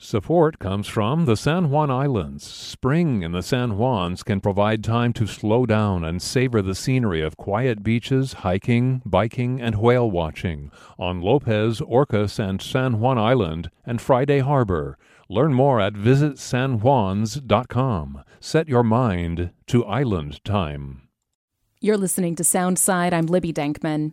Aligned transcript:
Support 0.00 0.60
comes 0.60 0.86
from 0.86 1.24
the 1.24 1.36
San 1.36 1.70
Juan 1.70 1.90
Islands. 1.90 2.46
Spring 2.46 3.24
in 3.24 3.32
the 3.32 3.42
San 3.42 3.70
Juans 3.70 4.22
can 4.22 4.40
provide 4.40 4.84
time 4.84 5.12
to 5.14 5.26
slow 5.26 5.66
down 5.66 6.04
and 6.04 6.22
savor 6.22 6.62
the 6.62 6.76
scenery 6.76 7.20
of 7.20 7.36
quiet 7.36 7.82
beaches, 7.82 8.34
hiking, 8.34 9.02
biking, 9.04 9.60
and 9.60 9.80
whale 9.80 10.08
watching 10.08 10.70
on 11.00 11.20
Lopez, 11.20 11.80
Orcas, 11.80 12.38
and 12.38 12.62
San 12.62 13.00
Juan 13.00 13.18
Island 13.18 13.72
and 13.84 14.00
Friday 14.00 14.38
Harbor. 14.38 14.96
Learn 15.28 15.52
more 15.52 15.80
at 15.80 15.94
visitsanjuans.com. 15.94 18.22
Set 18.38 18.68
your 18.68 18.84
mind 18.84 19.50
to 19.66 19.84
island 19.84 20.44
time. 20.44 21.08
You're 21.80 21.96
listening 21.96 22.36
to 22.36 22.44
Soundside. 22.44 23.12
I'm 23.12 23.26
Libby 23.26 23.52
Denkman. 23.52 24.12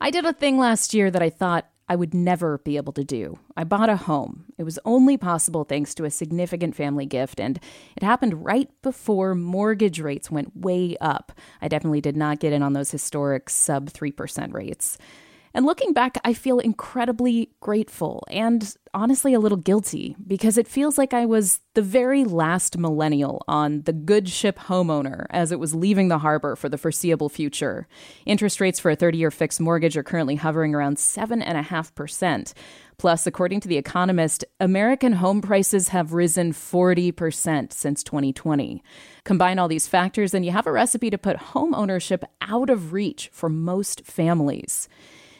I 0.00 0.12
did 0.12 0.24
a 0.24 0.32
thing 0.32 0.56
last 0.56 0.94
year 0.94 1.10
that 1.10 1.22
I 1.22 1.30
thought 1.30 1.68
I 1.88 1.96
would 1.96 2.14
never 2.14 2.58
be 2.58 2.76
able 2.76 2.92
to 2.94 3.04
do. 3.04 3.38
I 3.56 3.64
bought 3.64 3.88
a 3.88 3.96
home. 3.96 4.46
It 4.58 4.64
was 4.64 4.78
only 4.84 5.16
possible 5.16 5.64
thanks 5.64 5.94
to 5.94 6.04
a 6.04 6.10
significant 6.10 6.74
family 6.74 7.06
gift, 7.06 7.40
and 7.40 7.60
it 7.96 8.02
happened 8.02 8.44
right 8.44 8.68
before 8.82 9.34
mortgage 9.34 10.00
rates 10.00 10.30
went 10.30 10.56
way 10.56 10.96
up. 11.00 11.32
I 11.62 11.68
definitely 11.68 12.00
did 12.00 12.16
not 12.16 12.40
get 12.40 12.52
in 12.52 12.62
on 12.62 12.72
those 12.72 12.90
historic 12.90 13.48
sub 13.48 13.90
3% 13.90 14.52
rates. 14.52 14.98
And 15.56 15.64
looking 15.64 15.94
back, 15.94 16.18
I 16.22 16.34
feel 16.34 16.58
incredibly 16.58 17.48
grateful 17.60 18.24
and 18.28 18.76
honestly 18.92 19.32
a 19.32 19.40
little 19.40 19.56
guilty 19.56 20.14
because 20.26 20.58
it 20.58 20.68
feels 20.68 20.98
like 20.98 21.14
I 21.14 21.24
was 21.24 21.60
the 21.72 21.80
very 21.80 22.24
last 22.24 22.76
millennial 22.76 23.42
on 23.48 23.80
the 23.84 23.94
good 23.94 24.28
ship 24.28 24.58
homeowner 24.58 25.24
as 25.30 25.52
it 25.52 25.58
was 25.58 25.74
leaving 25.74 26.08
the 26.08 26.18
harbor 26.18 26.56
for 26.56 26.68
the 26.68 26.76
foreseeable 26.76 27.30
future. 27.30 27.88
Interest 28.26 28.60
rates 28.60 28.78
for 28.78 28.90
a 28.90 28.96
30 28.96 29.16
year 29.16 29.30
fixed 29.30 29.58
mortgage 29.58 29.96
are 29.96 30.02
currently 30.02 30.34
hovering 30.34 30.74
around 30.74 30.98
7.5%. 30.98 32.52
Plus, 32.98 33.26
according 33.26 33.60
to 33.60 33.68
The 33.68 33.78
Economist, 33.78 34.44
American 34.60 35.14
home 35.14 35.40
prices 35.40 35.88
have 35.88 36.12
risen 36.12 36.52
40% 36.52 37.72
since 37.72 38.02
2020. 38.02 38.82
Combine 39.24 39.58
all 39.58 39.68
these 39.68 39.88
factors, 39.88 40.34
and 40.34 40.44
you 40.44 40.50
have 40.50 40.66
a 40.66 40.72
recipe 40.72 41.08
to 41.08 41.16
put 41.16 41.36
home 41.36 41.74
ownership 41.74 42.24
out 42.42 42.68
of 42.68 42.92
reach 42.92 43.30
for 43.32 43.48
most 43.48 44.04
families. 44.04 44.86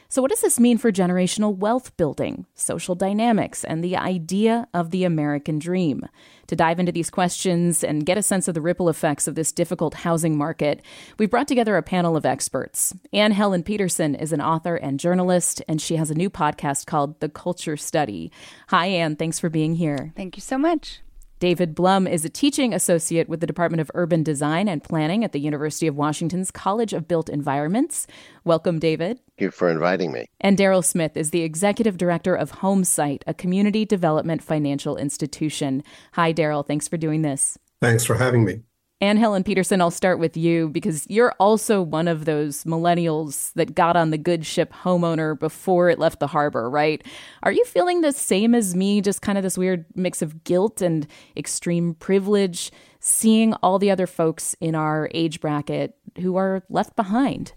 So, 0.09 0.23
what 0.23 0.31
does 0.31 0.41
this 0.41 0.61
mean 0.61 0.79
for 0.79 0.93
generational 0.93 1.57
wealth 1.57 1.97
building, 1.97 2.47
social 2.55 2.95
dynamics, 2.95 3.65
and 3.65 3.83
the 3.83 3.97
idea 3.97 4.69
of 4.73 4.91
the 4.91 5.05
American 5.05 5.59
dream? 5.59 6.07
To 6.47 6.57
dive 6.57 6.79
into 6.79 6.93
these 6.93 7.11
questions 7.11 7.83
and 7.83 8.07
get 8.07 8.19
a 8.19 8.23
sense 8.23 8.47
of 8.47 8.55
the 8.55 8.61
ripple 8.61 8.89
effects 8.89 9.27
of 9.27 9.35
this 9.35 9.51
difficult 9.51 9.95
housing 9.95 10.39
market, 10.39 10.81
we've 11.19 11.31
brought 11.31 11.49
together 11.49 11.77
a 11.77 11.83
panel 11.83 12.17
of 12.17 12.25
experts. 12.25 12.95
Anne 13.13 13.33
Helen 13.33 13.63
Petersen 13.63 14.15
is 14.15 14.33
an 14.33 14.41
author 14.41 14.77
and 14.77 15.01
journalist, 15.01 15.63
and 15.67 15.81
she 15.81 15.97
has 15.97 16.11
a 16.11 16.15
new 16.15 16.31
podcast 16.31 16.87
called 16.87 17.19
The 17.21 17.29
Culture 17.29 17.77
Study. 17.77 18.31
Hi, 18.69 18.87
Anne. 18.87 19.17
Thanks 19.17 19.41
for 19.41 19.51
being 19.51 19.75
here. 19.75 20.13
Thank 20.15 20.37
you 20.37 20.41
so 20.41 20.57
much. 20.57 21.01
David 21.39 21.75
Blum 21.75 22.07
is 22.07 22.25
a 22.25 22.31
teaching 22.31 22.73
associate 22.73 23.29
with 23.29 23.41
the 23.41 23.47
Department 23.47 23.83
of 23.83 23.91
Urban 23.93 24.23
Design 24.23 24.69
and 24.69 24.83
Planning 24.83 25.23
at 25.23 25.33
the 25.33 25.39
University 25.39 25.87
of 25.87 25.95
Washington's 25.95 26.51
College 26.51 26.95
of 26.95 27.07
Built 27.07 27.29
Environments. 27.29 28.07
Welcome, 28.45 28.79
David. 28.79 29.19
Thank 29.19 29.41
you 29.41 29.51
for 29.51 29.71
inviting 29.71 30.13
me. 30.13 30.25
And 30.41 30.57
Daryl 30.57 30.83
Smith 30.83 31.15
is 31.15 31.33
the 31.33 31.43
executive 31.43 31.99
director 31.99 32.35
of 32.35 32.53
HomeSight, 32.53 33.23
a 33.27 33.35
community 33.35 33.85
development 33.85 34.43
financial 34.43 34.97
institution. 34.97 35.83
Hi, 36.13 36.33
Daryl. 36.33 36.67
Thanks 36.67 36.89
for 36.89 36.97
doing 36.97 37.21
this. 37.21 37.59
Thanks 37.83 38.05
for 38.05 38.15
having 38.15 38.47
me. 38.47 38.63
Anne 39.03 39.19
Helen 39.19 39.45
Petersen, 39.45 39.83
I'll 39.83 39.91
start 39.91 40.19
with 40.19 40.39
you 40.39 40.71
because 40.71 41.07
you're 41.11 41.35
also 41.39 41.83
one 41.83 42.09
of 42.09 42.25
those 42.25 42.65
millennials 42.65 43.53
that 43.53 43.75
got 43.75 43.95
on 43.95 44.11
the 44.11 44.17
good 44.17 44.47
ship 44.47 44.73
homeowner 44.73 45.39
before 45.39 45.91
it 45.91 45.99
left 45.99 46.19
the 46.19 46.27
harbor, 46.27 46.71
right? 46.71 47.05
Are 47.43 47.53
you 47.53 47.63
feeling 47.67 48.01
the 48.01 48.13
same 48.13 48.55
as 48.55 48.75
me, 48.75 49.03
just 49.03 49.21
kind 49.21 49.37
of 49.37 49.45
this 49.45 49.59
weird 49.59 49.85
mix 49.95 50.23
of 50.23 50.45
guilt 50.45 50.81
and 50.81 51.07
extreme 51.37 51.93
privilege, 51.95 52.73
seeing 52.99 53.53
all 53.55 53.79
the 53.79 53.91
other 53.91 54.07
folks 54.07 54.57
in 54.61 54.75
our 54.75 55.11
age 55.13 55.43
bracket 55.43 55.95
who 56.19 56.37
are 56.37 56.63
left 56.71 56.97
behind? 56.97 57.53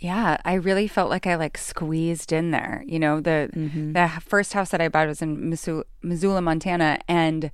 Yeah, 0.00 0.38
I 0.44 0.54
really 0.54 0.88
felt 0.88 1.08
like 1.08 1.28
I 1.28 1.36
like 1.36 1.56
squeezed 1.56 2.32
in 2.32 2.50
there. 2.50 2.82
You 2.84 2.98
know, 2.98 3.20
the 3.20 3.48
mm-hmm. 3.54 3.92
the 3.92 4.10
first 4.20 4.52
house 4.52 4.70
that 4.70 4.80
I 4.80 4.88
bought 4.88 5.06
was 5.06 5.22
in 5.22 5.48
Missoula, 5.48 6.42
Montana, 6.42 6.98
and 7.06 7.52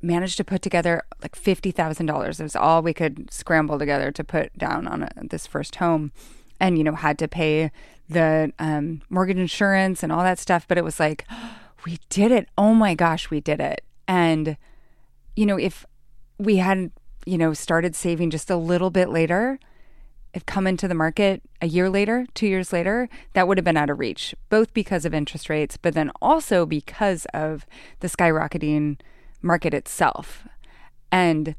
managed 0.00 0.36
to 0.36 0.44
put 0.44 0.62
together 0.62 1.02
like 1.22 1.36
$50,000. 1.36 2.40
It 2.40 2.42
was 2.42 2.56
all 2.56 2.82
we 2.82 2.94
could 2.94 3.32
scramble 3.32 3.78
together 3.78 4.10
to 4.12 4.24
put 4.24 4.56
down 4.56 4.86
on 4.86 5.02
a, 5.02 5.10
this 5.22 5.46
first 5.46 5.76
home. 5.76 6.12
And, 6.60 6.76
you 6.76 6.84
know, 6.84 6.94
had 6.94 7.18
to 7.20 7.28
pay 7.28 7.70
the 8.08 8.52
um, 8.58 9.02
mortgage 9.08 9.36
insurance 9.36 10.02
and 10.02 10.10
all 10.10 10.22
that 10.22 10.38
stuff. 10.38 10.66
But 10.66 10.78
it 10.78 10.84
was 10.84 10.98
like, 10.98 11.24
we 11.84 11.98
did 12.08 12.32
it. 12.32 12.48
Oh 12.56 12.74
my 12.74 12.94
gosh, 12.94 13.30
we 13.30 13.40
did 13.40 13.60
it. 13.60 13.82
And, 14.06 14.56
you 15.36 15.46
know, 15.46 15.58
if 15.58 15.86
we 16.38 16.56
hadn't, 16.56 16.92
you 17.26 17.38
know, 17.38 17.52
started 17.52 17.94
saving 17.94 18.30
just 18.30 18.50
a 18.50 18.56
little 18.56 18.90
bit 18.90 19.08
later, 19.08 19.58
if 20.34 20.46
come 20.46 20.66
into 20.66 20.88
the 20.88 20.94
market 20.94 21.42
a 21.60 21.66
year 21.66 21.88
later, 21.90 22.26
two 22.34 22.46
years 22.46 22.72
later, 22.72 23.08
that 23.32 23.48
would 23.48 23.58
have 23.58 23.64
been 23.64 23.76
out 23.76 23.90
of 23.90 23.98
reach, 23.98 24.34
both 24.48 24.72
because 24.72 25.04
of 25.04 25.14
interest 25.14 25.48
rates, 25.48 25.76
but 25.76 25.94
then 25.94 26.10
also 26.20 26.66
because 26.66 27.26
of 27.34 27.66
the 28.00 28.08
skyrocketing 28.08 28.98
market 29.42 29.74
itself. 29.74 30.46
And 31.10 31.54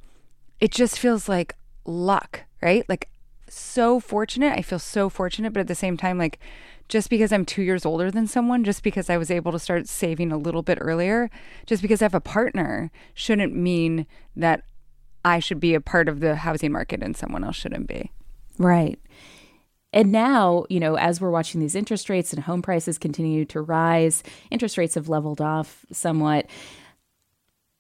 it 0.60 0.72
just 0.72 1.00
feels 1.00 1.30
like 1.30 1.56
luck, 1.86 2.42
right? 2.62 2.88
Like 2.88 3.10
so 3.48 4.00
fortunate. 4.00 4.58
I 4.58 4.62
feel 4.62 4.80
so 4.80 5.10
fortunate, 5.10 5.54
but 5.54 5.62
at 5.62 5.68
the 5.68 5.76
same 5.76 5.98
time, 5.98 6.18
like 6.18 6.40
just 6.88 7.10
because 7.10 7.32
I'm 7.32 7.46
two 7.46 7.62
years 7.62 7.86
older 7.86 8.10
than 8.10 8.28
someone, 8.28 8.64
just 8.64 8.84
because 8.84 9.10
I 9.10 9.18
was 9.18 9.30
able 9.32 9.52
to 9.52 9.60
start 9.60 9.88
saving 9.88 10.32
a 10.32 10.38
little 10.38 10.64
bit 10.64 10.80
earlier, 10.82 11.30
just 11.66 11.82
because 11.82 12.02
I 12.02 12.06
have 12.06 12.16
a 12.16 12.20
partner 12.20 12.92
shouldn't 13.14 13.56
mean 13.56 14.08
that 14.36 14.64
I 15.24 15.40
should 15.40 15.60
be 15.60 15.76
a 15.76 15.82
part 15.82 16.10
of 16.10 16.20
the 16.20 16.38
housing 16.38 16.72
market 16.72 17.04
and 17.04 17.16
someone 17.16 17.44
else 17.44 17.58
shouldn't 17.58 17.88
be. 17.88 18.12
Right. 18.58 19.00
And 19.92 20.12
now, 20.12 20.66
you 20.70 20.80
know, 20.80 20.96
as 20.96 21.20
we're 21.20 21.32
watching 21.32 21.62
these 21.62 21.76
interest 21.76 22.10
rates 22.10 22.34
and 22.34 22.44
home 22.44 22.62
prices 22.62 22.98
continue 22.98 23.46
to 23.46 23.62
rise, 23.62 24.24
interest 24.52 24.78
rates 24.78 24.96
have 24.96 25.10
leveled 25.10 25.42
off 25.42 25.86
somewhat 25.92 26.48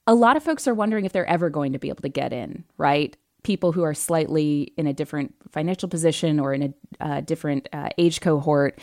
a 0.10 0.16
lot 0.16 0.36
of 0.36 0.42
folks 0.42 0.68
are 0.68 0.74
wondering 0.74 1.06
if 1.06 1.12
they're 1.12 1.30
ever 1.30 1.52
going 1.52 1.74
to 1.74 1.78
be 1.78 1.90
able 1.90 2.02
to 2.02 2.10
get 2.10 2.34
in, 2.34 2.64
right? 2.80 3.16
People 3.44 3.72
who 3.72 3.84
are 3.84 3.94
slightly 3.94 4.74
in 4.76 4.88
a 4.88 4.94
different 4.94 5.36
financial 5.52 5.88
position 5.88 6.40
or 6.40 6.52
in 6.52 6.74
a 7.00 7.06
uh, 7.06 7.22
different 7.22 7.70
uh, 7.72 7.90
age 8.00 8.20
cohort. 8.20 8.80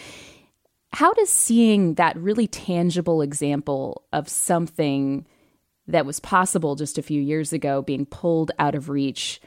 How 0.93 1.13
does 1.15 1.29
seeing 1.29 1.95
that 1.95 2.17
really 2.17 2.47
tangible 2.47 3.23
example 3.23 4.05
of 4.13 4.29
something 4.29 5.27
that 5.89 6.07
was 6.07 6.21
possible 6.21 6.77
just 6.77 6.97
a 6.97 7.03
few 7.03 7.21
years 7.21 7.53
ago 7.53 7.83
being 7.83 8.07
pulled 8.07 8.53
out 8.61 8.77
of 8.77 8.89
reach 8.89 9.41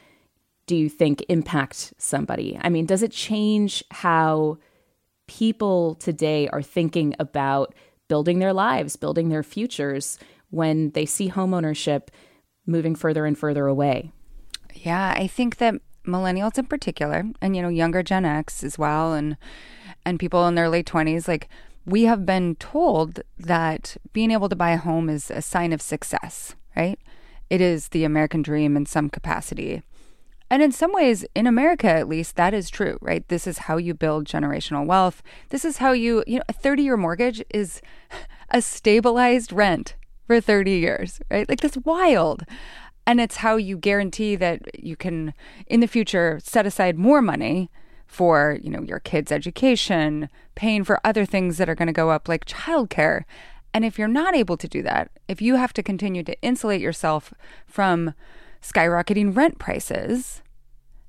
do 0.65 0.75
you 0.75 0.89
think 0.89 1.23
impact 1.29 1.93
somebody? 1.97 2.59
I 2.61 2.67
mean, 2.67 2.85
does 2.85 3.03
it 3.03 3.11
change 3.11 3.85
how 3.89 4.57
people 5.27 5.95
today 5.95 6.49
are 6.49 6.61
thinking 6.61 7.15
about 7.19 7.73
building 8.09 8.39
their 8.39 8.53
lives, 8.53 8.97
building 8.97 9.29
their 9.29 9.43
futures 9.43 10.19
when 10.49 10.91
they 10.91 11.05
see 11.05 11.29
homeownership 11.29 12.09
moving 12.65 12.95
further 12.95 13.25
and 13.25 13.37
further 13.37 13.67
away? 13.67 14.11
Yeah, 14.73 15.13
I 15.15 15.27
think 15.27 15.57
that 15.57 15.75
millennials 16.05 16.57
in 16.57 16.65
particular, 16.65 17.25
and 17.41 17.55
you 17.55 17.61
know, 17.61 17.69
younger 17.69 18.03
Gen 18.03 18.25
X 18.25 18.63
as 18.63 18.77
well, 18.77 19.13
and 19.13 19.37
and 20.05 20.19
people 20.19 20.47
in 20.47 20.55
their 20.55 20.69
late 20.69 20.85
twenties, 20.85 21.27
like 21.27 21.49
we 21.85 22.03
have 22.03 22.25
been 22.25 22.55
told 22.55 23.21
that 23.37 23.97
being 24.13 24.31
able 24.31 24.49
to 24.49 24.55
buy 24.55 24.71
a 24.71 24.77
home 24.77 25.09
is 25.09 25.31
a 25.31 25.41
sign 25.41 25.73
of 25.73 25.81
success, 25.81 26.55
right? 26.75 26.99
It 27.49 27.61
is 27.61 27.89
the 27.89 28.03
American 28.03 28.41
dream 28.41 28.77
in 28.77 28.85
some 28.85 29.09
capacity. 29.09 29.81
And 30.51 30.63
in 30.63 30.71
some 30.71 30.93
ways, 30.93 31.25
in 31.35 31.45
America 31.45 31.87
at 31.87 32.07
least, 32.07 32.35
that 32.35 32.53
is 32.53 32.69
true, 32.69 32.97
right? 33.01 33.27
This 33.27 33.45
is 33.45 33.59
how 33.59 33.77
you 33.77 33.93
build 33.93 34.25
generational 34.25 34.85
wealth. 34.85 35.21
This 35.49 35.63
is 35.63 35.77
how 35.77 35.91
you, 35.91 36.23
you 36.25 36.37
know, 36.37 36.43
a 36.49 36.53
30 36.53 36.83
year 36.83 36.97
mortgage 36.97 37.43
is 37.51 37.81
a 38.49 38.61
stabilized 38.61 39.51
rent 39.51 39.95
for 40.29 40.39
30 40.39 40.69
years, 40.69 41.19
right? 41.31 41.49
Like 41.49 41.59
that's 41.59 41.77
wild. 41.77 42.43
And 43.07 43.19
it's 43.19 43.37
how 43.37 43.55
you 43.55 43.79
guarantee 43.79 44.35
that 44.35 44.61
you 44.79 44.95
can 44.95 45.33
in 45.65 45.79
the 45.79 45.87
future 45.87 46.39
set 46.43 46.67
aside 46.67 46.99
more 46.99 47.19
money 47.19 47.71
for, 48.05 48.59
you 48.61 48.69
know, 48.69 48.83
your 48.83 48.99
kids' 48.99 49.31
education, 49.31 50.29
paying 50.53 50.83
for 50.83 51.01
other 51.03 51.25
things 51.25 51.57
that 51.57 51.67
are 51.67 51.73
going 51.73 51.87
to 51.87 51.93
go 51.93 52.11
up 52.11 52.27
like 52.27 52.45
childcare. 52.45 53.23
And 53.73 53.83
if 53.83 53.97
you're 53.97 54.07
not 54.07 54.35
able 54.35 54.55
to 54.57 54.67
do 54.67 54.83
that, 54.83 55.09
if 55.27 55.41
you 55.41 55.55
have 55.55 55.73
to 55.73 55.81
continue 55.81 56.21
to 56.21 56.39
insulate 56.43 56.79
yourself 56.79 57.33
from 57.65 58.13
skyrocketing 58.61 59.35
rent 59.35 59.57
prices, 59.57 60.43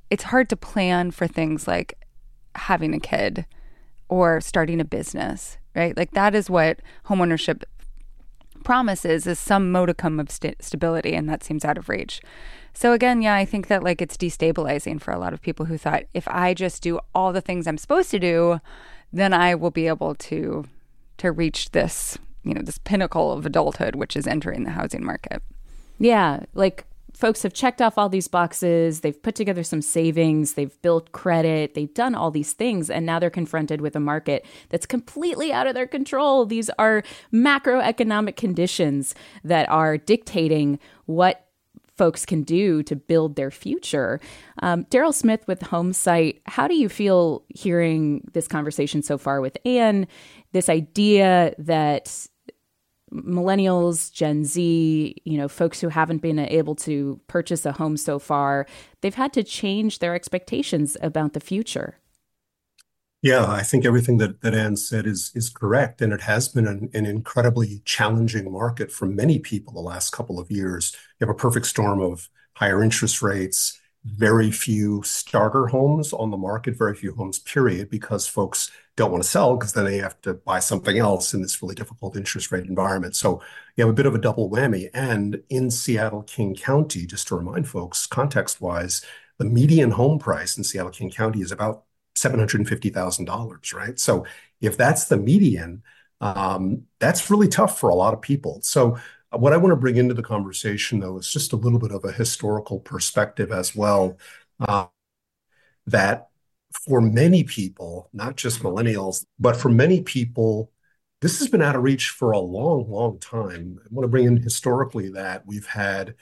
it's 0.08 0.24
hard 0.24 0.48
to 0.48 0.56
plan 0.56 1.10
for 1.10 1.26
things 1.26 1.68
like 1.68 1.98
having 2.54 2.94
a 2.94 3.00
kid 3.00 3.44
or 4.08 4.40
starting 4.40 4.80
a 4.80 4.84
business, 4.86 5.58
right? 5.76 5.94
Like 5.94 6.12
that 6.12 6.34
is 6.34 6.48
what 6.48 6.80
homeownership 7.04 7.64
promises 8.64 9.26
is 9.26 9.38
some 9.38 9.72
modicum 9.72 10.20
of 10.20 10.30
st- 10.30 10.62
stability, 10.62 11.14
and 11.14 11.28
that 11.28 11.42
seems 11.44 11.64
out 11.64 11.78
of 11.78 11.88
reach. 11.88 12.20
So 12.72 12.92
again, 12.92 13.22
yeah, 13.22 13.34
I 13.34 13.44
think 13.44 13.66
that 13.66 13.82
like 13.82 14.00
it's 14.00 14.16
destabilizing 14.16 15.00
for 15.00 15.12
a 15.12 15.18
lot 15.18 15.32
of 15.32 15.42
people 15.42 15.66
who 15.66 15.76
thought 15.76 16.04
if 16.14 16.26
I 16.28 16.54
just 16.54 16.82
do 16.82 17.00
all 17.14 17.32
the 17.32 17.40
things 17.40 17.66
I'm 17.66 17.78
supposed 17.78 18.10
to 18.12 18.18
do, 18.18 18.60
then 19.12 19.32
I 19.32 19.54
will 19.54 19.70
be 19.70 19.88
able 19.88 20.14
to 20.14 20.64
to 21.18 21.32
reach 21.32 21.72
this, 21.72 22.16
you 22.44 22.54
know, 22.54 22.62
this 22.62 22.78
pinnacle 22.78 23.32
of 23.32 23.44
adulthood, 23.44 23.94
which 23.94 24.16
is 24.16 24.26
entering 24.26 24.64
the 24.64 24.70
housing 24.70 25.04
market. 25.04 25.42
Yeah, 25.98 26.44
like 26.54 26.86
folks 27.14 27.42
have 27.42 27.52
checked 27.52 27.82
off 27.82 27.98
all 27.98 28.08
these 28.08 28.28
boxes, 28.28 29.00
they've 29.00 29.22
put 29.22 29.34
together 29.34 29.62
some 29.62 29.82
savings, 29.82 30.54
they've 30.54 30.80
built 30.82 31.12
credit, 31.12 31.74
they've 31.74 31.92
done 31.92 32.14
all 32.14 32.30
these 32.30 32.52
things, 32.52 32.90
and 32.90 33.04
now 33.04 33.18
they're 33.18 33.30
confronted 33.30 33.80
with 33.80 33.96
a 33.96 34.00
market 34.00 34.46
that's 34.68 34.86
completely 34.86 35.52
out 35.52 35.66
of 35.66 35.74
their 35.74 35.86
control. 35.86 36.46
These 36.46 36.70
are 36.78 37.02
macroeconomic 37.32 38.36
conditions 38.36 39.14
that 39.44 39.68
are 39.68 39.96
dictating 39.96 40.78
what 41.06 41.46
folks 41.96 42.24
can 42.24 42.42
do 42.42 42.82
to 42.82 42.96
build 42.96 43.36
their 43.36 43.50
future. 43.50 44.20
Um, 44.62 44.84
Daryl 44.84 45.12
Smith 45.12 45.46
with 45.46 45.60
HomeSight, 45.60 46.40
how 46.46 46.66
do 46.66 46.74
you 46.74 46.88
feel 46.88 47.44
hearing 47.50 48.26
this 48.32 48.48
conversation 48.48 49.02
so 49.02 49.18
far 49.18 49.42
with 49.42 49.58
Anne? 49.66 50.06
This 50.52 50.70
idea 50.70 51.54
that 51.58 52.26
millennials, 53.12 54.12
Gen 54.12 54.44
Z, 54.44 55.16
you 55.24 55.38
know, 55.38 55.48
folks 55.48 55.80
who 55.80 55.88
haven't 55.88 56.22
been 56.22 56.38
able 56.38 56.74
to 56.76 57.20
purchase 57.26 57.66
a 57.66 57.72
home 57.72 57.96
so 57.96 58.18
far, 58.18 58.66
they've 59.00 59.14
had 59.14 59.32
to 59.34 59.42
change 59.42 59.98
their 59.98 60.14
expectations 60.14 60.96
about 61.02 61.32
the 61.32 61.40
future. 61.40 61.96
Yeah, 63.22 63.46
I 63.50 63.62
think 63.62 63.84
everything 63.84 64.16
that, 64.18 64.40
that 64.40 64.54
Anne 64.54 64.76
said 64.76 65.06
is 65.06 65.30
is 65.34 65.50
correct. 65.50 66.00
And 66.00 66.12
it 66.12 66.22
has 66.22 66.48
been 66.48 66.66
an, 66.66 66.88
an 66.94 67.04
incredibly 67.04 67.82
challenging 67.84 68.50
market 68.50 68.90
for 68.90 69.06
many 69.06 69.38
people 69.38 69.74
the 69.74 69.80
last 69.80 70.10
couple 70.12 70.38
of 70.38 70.50
years. 70.50 70.96
You 71.18 71.26
have 71.26 71.34
a 71.34 71.38
perfect 71.38 71.66
storm 71.66 72.00
of 72.00 72.30
higher 72.54 72.82
interest 72.82 73.20
rates, 73.20 73.78
very 74.04 74.50
few 74.50 75.02
starter 75.02 75.66
homes 75.66 76.14
on 76.14 76.30
the 76.30 76.38
market, 76.38 76.78
very 76.78 76.94
few 76.94 77.14
homes, 77.14 77.38
period, 77.38 77.90
because 77.90 78.26
folks 78.26 78.70
don't 79.00 79.10
want 79.10 79.22
to 79.24 79.28
sell 79.28 79.56
because 79.56 79.72
then 79.72 79.86
they 79.86 79.98
have 79.98 80.20
to 80.22 80.34
buy 80.34 80.60
something 80.60 80.98
else 80.98 81.34
in 81.34 81.42
this 81.42 81.62
really 81.62 81.74
difficult 81.74 82.16
interest 82.16 82.52
rate 82.52 82.66
environment. 82.66 83.16
So 83.16 83.42
you 83.76 83.84
have 83.84 83.90
a 83.90 83.96
bit 83.96 84.06
of 84.06 84.14
a 84.14 84.18
double 84.18 84.50
whammy. 84.50 84.90
And 84.94 85.42
in 85.48 85.70
Seattle 85.70 86.22
King 86.22 86.54
County, 86.54 87.06
just 87.06 87.28
to 87.28 87.36
remind 87.36 87.66
folks, 87.68 88.06
context 88.06 88.60
wise, 88.60 89.04
the 89.38 89.46
median 89.46 89.90
home 89.92 90.18
price 90.18 90.58
in 90.58 90.64
Seattle 90.64 90.90
King 90.92 91.10
County 91.10 91.40
is 91.40 91.50
about 91.50 91.84
$750,000, 92.14 93.74
right? 93.74 93.98
So 93.98 94.26
if 94.60 94.76
that's 94.76 95.06
the 95.06 95.16
median, 95.16 95.82
um, 96.20 96.82
that's 96.98 97.30
really 97.30 97.48
tough 97.48 97.80
for 97.80 97.88
a 97.88 97.94
lot 97.94 98.12
of 98.12 98.20
people. 98.20 98.60
So 98.62 98.98
what 99.30 99.52
I 99.54 99.56
want 99.56 99.72
to 99.72 99.76
bring 99.76 99.96
into 99.96 100.14
the 100.14 100.22
conversation, 100.22 101.00
though, 101.00 101.18
is 101.18 101.32
just 101.32 101.52
a 101.54 101.56
little 101.56 101.78
bit 101.78 101.92
of 101.92 102.04
a 102.04 102.12
historical 102.12 102.80
perspective 102.80 103.50
as 103.50 103.74
well. 103.74 104.18
Uh, 104.60 104.86
that 105.86 106.29
for 106.72 107.00
many 107.00 107.44
people, 107.44 108.08
not 108.12 108.36
just 108.36 108.60
mm-hmm. 108.60 108.68
millennials, 108.68 109.24
but 109.38 109.56
for 109.56 109.68
many 109.68 110.02
people, 110.02 110.70
this 111.20 111.38
has 111.38 111.48
been 111.48 111.62
out 111.62 111.76
of 111.76 111.82
reach 111.82 112.10
for 112.10 112.32
a 112.32 112.38
long, 112.38 112.88
long 112.90 113.18
time. 113.18 113.78
I 113.82 113.88
want 113.90 114.04
to 114.04 114.08
bring 114.08 114.26
in 114.26 114.38
historically 114.38 115.10
that 115.10 115.46
we've 115.46 115.66
had 115.66 116.14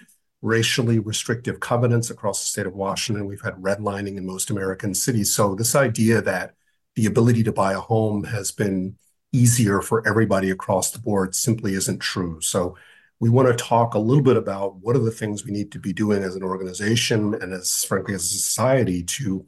racially 0.42 0.98
restrictive 0.98 1.60
covenants 1.60 2.10
across 2.10 2.40
the 2.40 2.48
state 2.48 2.66
of 2.66 2.74
Washington. 2.74 3.26
We've 3.26 3.40
had 3.40 3.54
redlining 3.54 4.16
in 4.16 4.26
most 4.26 4.50
American 4.50 4.94
cities. 4.94 5.32
So 5.32 5.54
this 5.54 5.74
idea 5.74 6.22
that 6.22 6.54
the 6.94 7.06
ability 7.06 7.44
to 7.44 7.52
buy 7.52 7.74
a 7.74 7.80
home 7.80 8.24
has 8.24 8.50
been 8.50 8.96
easier 9.32 9.80
for 9.82 10.06
everybody 10.06 10.50
across 10.50 10.90
the 10.90 10.98
board 10.98 11.34
simply 11.34 11.74
isn't 11.74 11.98
true. 11.98 12.40
So 12.40 12.76
we 13.20 13.28
want 13.28 13.48
to 13.48 13.64
talk 13.64 13.94
a 13.94 13.98
little 13.98 14.22
bit 14.22 14.36
about 14.36 14.76
what 14.76 14.96
are 14.96 15.00
the 15.00 15.10
things 15.10 15.44
we 15.44 15.50
need 15.50 15.72
to 15.72 15.78
be 15.78 15.92
doing 15.92 16.22
as 16.22 16.36
an 16.36 16.42
organization 16.42 17.34
and 17.34 17.52
as 17.52 17.84
frankly 17.84 18.14
as 18.14 18.24
a 18.24 18.28
society 18.28 19.02
to 19.02 19.44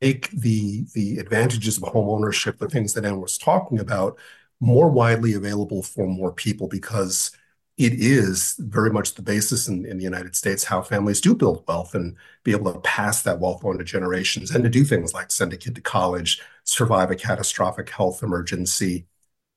make 0.00 0.30
the 0.30 0.86
the 0.94 1.18
advantages 1.18 1.76
of 1.78 1.88
home 1.88 2.08
ownership, 2.08 2.58
the 2.58 2.68
things 2.68 2.94
that 2.94 3.04
Anne 3.04 3.20
was 3.20 3.38
talking 3.38 3.78
about, 3.80 4.18
more 4.60 4.88
widely 4.90 5.34
available 5.34 5.82
for 5.82 6.06
more 6.06 6.32
people 6.32 6.68
because 6.68 7.30
it 7.76 7.92
is 7.94 8.54
very 8.60 8.90
much 8.90 9.14
the 9.14 9.22
basis 9.22 9.66
in, 9.68 9.84
in 9.84 9.98
the 9.98 10.04
United 10.04 10.36
States 10.36 10.62
how 10.64 10.80
families 10.80 11.20
do 11.20 11.34
build 11.34 11.64
wealth 11.66 11.94
and 11.94 12.16
be 12.44 12.52
able 12.52 12.72
to 12.72 12.78
pass 12.80 13.22
that 13.22 13.40
wealth 13.40 13.64
on 13.64 13.78
to 13.78 13.84
generations 13.84 14.52
and 14.52 14.62
to 14.62 14.70
do 14.70 14.84
things 14.84 15.12
like 15.12 15.30
send 15.30 15.52
a 15.52 15.56
kid 15.56 15.74
to 15.74 15.80
college, 15.80 16.40
survive 16.62 17.10
a 17.10 17.16
catastrophic 17.16 17.90
health 17.90 18.22
emergency, 18.22 19.06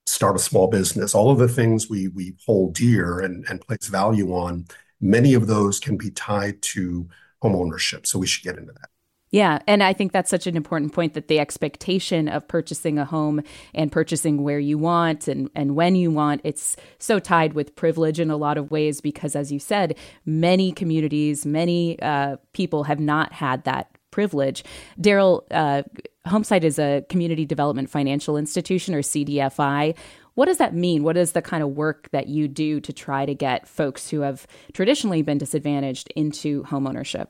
start 0.08 0.36
a 0.36 0.40
small 0.40 0.68
business. 0.68 1.14
All 1.16 1.32
of 1.32 1.38
the 1.40 1.48
things 1.48 1.90
we 1.90 2.08
we 2.10 2.36
hold 2.46 2.74
dear 2.74 3.20
and, 3.20 3.46
and 3.50 3.62
place 3.62 3.88
value 3.88 4.34
on, 4.34 4.66
many 5.00 5.34
of 5.36 5.48
those 5.48 5.80
can 5.80 5.98
be 5.98 6.10
tied 6.12 6.62
to 6.64 7.08
home 7.42 7.56
ownership. 7.56 8.08
So 8.08 8.20
we 8.20 8.28
should 8.28 8.44
get 8.44 8.58
into 8.58 8.74
that. 8.74 8.90
Yeah, 9.30 9.60
and 9.68 9.84
I 9.84 9.92
think 9.92 10.14
that's 10.14 10.30
such 10.30 10.48
an 10.48 10.56
important 10.56 10.94
point 10.94 11.14
that 11.14 11.28
the 11.28 11.40
expectation 11.40 12.30
of 12.30 12.48
purchasing 12.48 12.98
a 12.98 13.04
home 13.04 13.42
and 13.74 13.92
purchasing 13.92 14.42
where 14.42 14.60
you 14.60 14.78
want 14.78 15.28
and, 15.28 15.50
and 15.54 15.76
when 15.76 15.96
you 15.96 16.12
want, 16.12 16.42
it's 16.46 16.78
so 16.98 17.20
tied 17.20 17.54
with 17.54 17.76
privilege 17.76 18.22
in 18.22 18.32
a 18.32 18.38
lot 18.38 18.58
of 18.58 18.72
ways 18.72 19.02
because, 19.02 19.36
as 19.36 19.52
you 19.52 19.60
said, 19.60 19.98
many 20.26 20.72
communities, 20.72 21.46
many 21.46 22.00
uh, 22.02 22.38
people 22.54 22.86
have 22.86 23.02
not 23.02 23.34
had 23.34 23.66
that 23.66 23.92
privilege. 24.12 24.64
Daryl, 25.00 25.44
uh, 25.52 25.84
HomeSight 26.26 26.64
is 26.64 26.80
a 26.80 27.04
community 27.10 27.46
development 27.46 27.90
financial 27.90 28.38
institution 28.38 28.96
or 28.96 29.02
CDFI. 29.02 29.96
What 30.36 30.46
does 30.46 30.58
that 30.58 30.74
mean? 30.74 31.04
What 31.04 31.18
is 31.18 31.34
the 31.34 31.42
kind 31.42 31.64
of 31.64 31.70
work 31.72 32.10
that 32.12 32.28
you 32.28 32.48
do 32.48 32.80
to 32.80 32.94
try 32.94 33.26
to 33.26 33.34
get 33.34 33.68
folks 33.68 34.10
who 34.10 34.22
have 34.22 34.48
traditionally 34.72 35.22
been 35.22 35.38
disadvantaged 35.38 36.14
into 36.16 36.64
homeownership? 36.64 37.28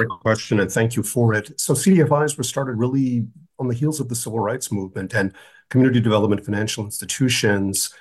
Great 0.00 0.20
question, 0.20 0.60
and 0.60 0.72
thank 0.72 0.96
you 0.96 1.02
for 1.02 1.34
it. 1.34 1.60
So 1.60 1.74
CDFIs 1.74 2.38
were 2.38 2.44
started 2.44 2.78
really 2.78 3.26
on 3.58 3.68
the 3.68 3.74
heels 3.74 4.00
of 4.00 4.08
the 4.08 4.14
civil 4.14 4.40
rights 4.40 4.72
movement, 4.72 5.12
and 5.12 5.34
community 5.68 6.00
development 6.00 6.44
financial 6.44 6.84
institutions 6.84 7.92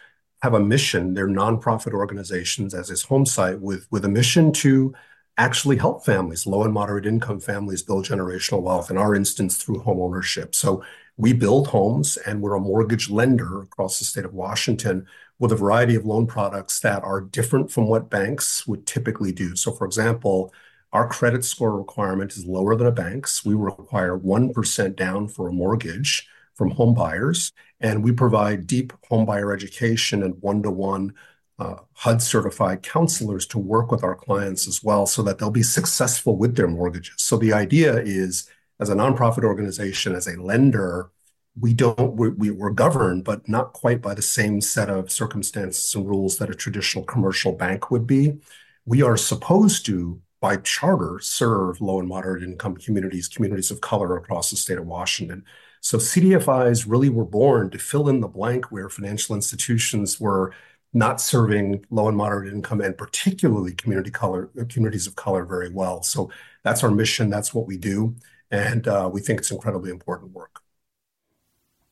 have 0.42 0.54
a 0.54 0.60
mission. 0.60 1.14
They're 1.14 1.28
nonprofit 1.28 1.94
organizations, 1.94 2.74
as 2.74 2.90
is 2.90 3.04
HomeSight, 3.04 3.60
with, 3.60 3.86
with 3.92 4.06
a 4.06 4.10
mission 4.10 4.54
to 4.54 4.94
actually 5.38 5.76
help 5.76 6.06
families, 6.06 6.48
low 6.48 6.64
and 6.64 6.74
moderate 6.74 7.06
income 7.06 7.42
families, 7.42 7.84
build 7.84 8.06
generational 8.06 8.62
wealth, 8.62 8.90
in 8.90 8.98
our 8.98 9.14
instance, 9.14 9.58
through 9.58 9.80
home 9.80 10.00
ownership. 10.00 10.56
So 10.56 10.84
we 11.18 11.34
build 11.34 11.68
homes, 11.68 12.16
and 12.16 12.42
we're 12.42 12.56
a 12.56 12.62
mortgage 12.62 13.10
lender 13.10 13.62
across 13.62 14.00
the 14.00 14.06
state 14.06 14.24
of 14.24 14.34
Washington 14.34 15.06
with 15.38 15.52
a 15.52 15.58
variety 15.58 15.96
of 15.96 16.06
loan 16.06 16.28
products 16.28 16.80
that 16.80 17.04
are 17.04 17.20
different 17.20 17.70
from 17.70 17.88
what 17.88 18.10
banks 18.10 18.66
would 18.68 18.88
typically 18.88 19.34
do. 19.34 19.58
So, 19.58 19.74
for 19.74 19.86
example, 19.86 20.54
our 20.92 21.08
credit 21.08 21.46
score 21.46 21.78
requirement 21.78 22.36
is 22.36 22.46
lower 22.46 22.76
than 22.76 22.88
a 22.88 22.92
bank's. 22.92 23.46
We 23.46 23.54
require 23.54 24.18
1% 24.18 24.96
down 24.96 25.28
for 25.28 25.48
a 25.48 25.54
mortgage 25.54 26.28
from 26.56 26.72
home 26.72 26.94
buyers, 26.94 27.52
and 27.80 28.04
we 28.04 28.12
provide 28.12 28.68
deep 28.68 28.94
home 29.08 29.26
buyer 29.26 29.54
education 29.54 30.24
and 30.24 30.42
one-to-one 30.42 31.14
uh, 31.60 31.76
HUD 31.94 32.22
certified 32.22 32.82
counselors 32.84 33.46
to 33.48 33.60
work 33.60 33.92
with 33.92 34.04
our 34.04 34.16
clients 34.16 34.68
as 34.68 34.84
well 34.84 35.06
so 35.06 35.22
that 35.24 35.38
they'll 35.38 35.52
be 35.52 35.64
successful 35.64 36.38
with 36.38 36.56
their 36.56 36.68
mortgages. 36.68 37.16
So 37.18 37.38
the 37.38 37.54
idea 37.54 37.98
is, 37.98 38.50
as 38.80 38.90
a 38.90 38.96
nonprofit 38.96 39.44
organization, 39.44 40.16
as 40.16 40.26
a 40.28 40.42
lender, 40.42 41.12
we 41.60 41.74
don't 41.74 42.16
we, 42.16 42.52
we're 42.52 42.70
governed, 42.70 43.26
but 43.26 43.48
not 43.50 43.74
quite 43.74 44.02
by 44.02 44.14
the 44.14 44.22
same 44.22 44.62
set 44.62 44.90
of 44.90 45.12
circumstances 45.12 45.94
and 45.94 46.08
rules 46.08 46.38
that 46.38 46.50
a 46.50 46.56
traditional 46.56 47.04
commercial 47.04 47.52
bank 47.52 47.92
would 47.92 48.08
be. 48.08 48.40
We 48.86 49.02
are 49.02 49.18
supposed 49.18 49.86
to 49.88 50.22
by 50.42 50.58
charter 50.58 51.20
serve 51.22 51.82
low 51.82 52.00
and 52.00 52.08
moderate 52.08 52.44
income 52.44 52.76
communities, 52.78 53.28
communities 53.28 53.72
of 53.72 53.82
color 53.82 54.16
across 54.18 54.50
the 54.50 54.58
state 54.58 54.78
of 54.78 54.86
Washington. 54.86 55.44
So 55.82 55.98
CDFIs 55.98 56.86
really 56.88 57.10
were 57.10 57.26
born 57.26 57.70
to 57.72 57.78
fill 57.80 58.10
in 58.10 58.22
the 58.22 58.28
blank 58.28 58.72
where 58.72 58.90
financial 58.90 59.36
institutions 59.36 60.20
were 60.20 60.54
not 60.94 61.22
serving 61.22 61.86
low 61.92 62.08
and 62.08 62.18
moderate 62.18 62.52
income 62.52 62.82
and 62.82 62.98
particularly 62.98 63.74
community 63.74 64.10
color 64.12 64.50
communities 64.70 65.08
of 65.08 65.16
color 65.16 65.46
very 65.46 65.70
well. 65.70 66.02
So 66.04 66.32
that's 66.64 66.84
our 66.84 66.92
mission. 66.92 67.30
That's 67.30 67.54
what 67.54 67.68
we 67.68 67.78
do, 67.78 68.16
and 68.52 68.88
uh, 68.88 69.10
we 69.12 69.22
think 69.22 69.40
it's 69.40 69.52
incredibly 69.52 69.92
important 69.92 70.32
work. 70.32 70.62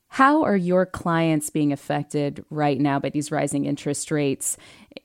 How 0.08 0.42
are 0.42 0.56
your 0.56 0.86
clients 0.86 1.50
being 1.50 1.72
affected 1.72 2.44
right 2.50 2.80
now 2.80 2.98
by 2.98 3.10
these 3.10 3.30
rising 3.30 3.66
interest 3.66 4.10
rates? 4.10 4.56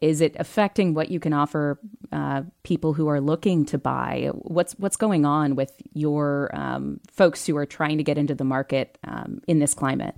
Is 0.01 0.22
it 0.22 0.36
affecting 0.39 0.93
what 0.93 1.10
you 1.10 1.19
can 1.19 1.33
offer 1.33 1.79
uh, 2.12 2.43
people 2.63 2.93
who 2.93 3.07
are 3.10 3.19
looking 3.19 3.65
to 3.65 3.77
buy? 3.77 4.29
What's 4.33 4.74
what's 4.74 4.95
going 4.95 5.25
on 5.25 5.55
with 5.55 5.74
your 5.93 6.50
um, 6.53 7.00
folks 7.12 7.45
who 7.45 7.57
are 7.57 7.65
trying 7.65 7.98
to 7.98 8.03
get 8.03 8.17
into 8.17 8.33
the 8.33 8.45
market 8.45 8.98
um, 9.03 9.41
in 9.48 9.60
this 9.60 9.74
climate? 9.74 10.15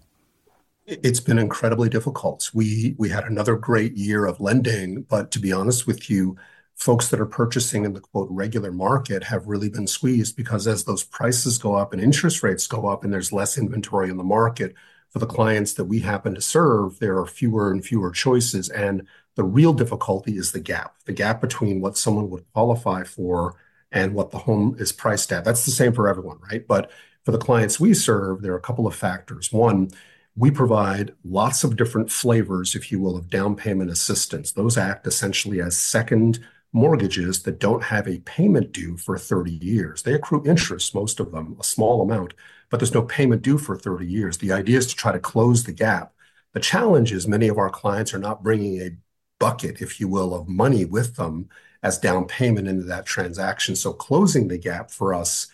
It's 0.86 1.20
been 1.20 1.39
incredibly 1.39 1.89
difficult. 1.89 2.51
We 2.54 2.96
we 3.00 3.10
had 3.10 3.25
another 3.25 3.56
great 3.56 3.98
year 3.98 4.25
of 4.25 4.39
lending, 4.39 5.01
but 5.01 5.32
to 5.32 5.39
be 5.39 5.51
honest 5.51 5.88
with 5.88 6.12
you, 6.12 6.38
folks 6.75 7.08
that 7.10 7.20
are 7.20 7.25
purchasing 7.25 7.86
in 7.86 7.94
the 7.94 8.01
quote 8.01 8.27
regular 8.29 8.72
market 8.72 9.24
have 9.24 9.48
really 9.48 9.70
been 9.70 9.88
squeezed 9.88 10.36
because 10.36 10.67
as 10.67 10.84
those 10.84 11.03
prices 11.03 11.58
go 11.58 11.75
up 11.75 11.94
and 11.94 12.01
interest 12.01 12.44
rates 12.44 12.67
go 12.67 12.88
up 12.88 13.03
and 13.03 13.13
there's 13.13 13.32
less 13.32 13.58
inventory 13.58 14.10
in 14.10 14.17
the 14.17 14.24
market 14.24 14.75
for 15.10 15.20
the 15.20 15.25
clients 15.25 15.74
that 15.74 15.86
we 15.86 16.01
happen 16.01 16.36
to 16.36 16.41
serve, 16.41 17.00
there 17.00 17.17
are 17.17 17.25
fewer 17.25 17.72
and 17.72 17.86
fewer 17.86 18.12
choices. 18.12 18.67
And 18.67 19.08
the 19.36 19.46
real 19.46 19.72
difficulty 19.72 20.38
is 20.38 20.51
the 20.51 20.60
gap, 20.60 20.96
the 21.05 21.13
gap 21.13 21.39
between 21.39 21.79
what 21.79 21.98
someone 21.98 22.29
would 22.29 22.44
qualify 22.51 23.03
for 23.05 23.55
and 23.94 24.13
what 24.13 24.32
the 24.32 24.39
home 24.39 24.75
is 24.77 24.91
priced 24.91 25.32
at. 25.32 25.46
That's 25.46 25.63
the 25.63 25.72
same 25.72 25.94
for 25.94 26.10
everyone, 26.10 26.39
right? 26.51 26.67
But 26.67 26.91
for 27.24 27.32
the 27.32 27.38
clients 27.38 27.79
we 27.79 27.94
serve, 27.94 28.41
there 28.41 28.51
are 28.51 28.58
a 28.58 28.62
couple 28.62 28.88
of 28.88 28.96
factors. 28.96 29.53
One, 29.53 29.89
we 30.36 30.51
provide 30.51 31.13
lots 31.24 31.63
of 31.63 31.77
different 31.77 32.12
flavors, 32.12 32.75
if 32.75 32.91
you 32.91 33.00
will, 33.00 33.15
of 33.15 33.29
down 33.29 33.55
payment 33.55 33.89
assistance. 33.89 34.51
Those 34.51 34.77
act 34.77 35.08
essentially 35.08 35.62
as 35.62 35.77
second 35.77 36.46
mortgages 36.75 37.44
that 37.44 37.58
don't 37.58 37.86
have 37.86 38.05
a 38.05 38.20
payment 38.20 38.74
due 38.74 38.98
for 38.98 39.17
30 39.17 39.50
years. 39.50 40.03
They 40.03 40.13
accrue 40.13 40.44
interest, 40.46 40.94
most 40.94 41.22
of 41.22 41.32
them, 41.32 41.55
a 41.58 41.63
small 41.63 42.01
amount, 42.01 42.34
but 42.70 42.82
there's 42.82 42.94
no 42.94 43.01
payment 43.01 43.41
due 43.41 43.58
for 43.58 43.77
30 43.77 44.05
years. 44.05 44.38
The 44.38 44.51
idea 44.51 44.77
is 44.77 44.88
to 44.88 44.96
try 44.96 45.13
to 45.13 45.20
close 45.20 45.63
the 45.63 45.72
gap. 45.72 46.13
The 46.51 46.60
challenge 46.60 47.13
is 47.13 47.29
many 47.29 47.48
of 47.48 47.58
our 47.58 47.70
clients 47.70 48.13
are 48.13 48.20
not 48.20 48.44
bringing 48.44 48.82
a 48.82 48.98
bucket, 49.39 49.82
if 49.82 50.01
you 50.01 50.10
will, 50.10 50.36
of 50.36 50.50
money 50.50 50.84
with 50.84 51.15
them 51.15 51.48
as 51.82 51.98
down 51.98 52.25
payment 52.25 52.67
into 52.67 52.84
that 52.84 53.05
transaction. 53.05 53.77
So 53.77 53.94
closing 53.94 54.50
the 54.50 54.58
gap 54.58 54.91
for 54.91 55.13
us 55.13 55.48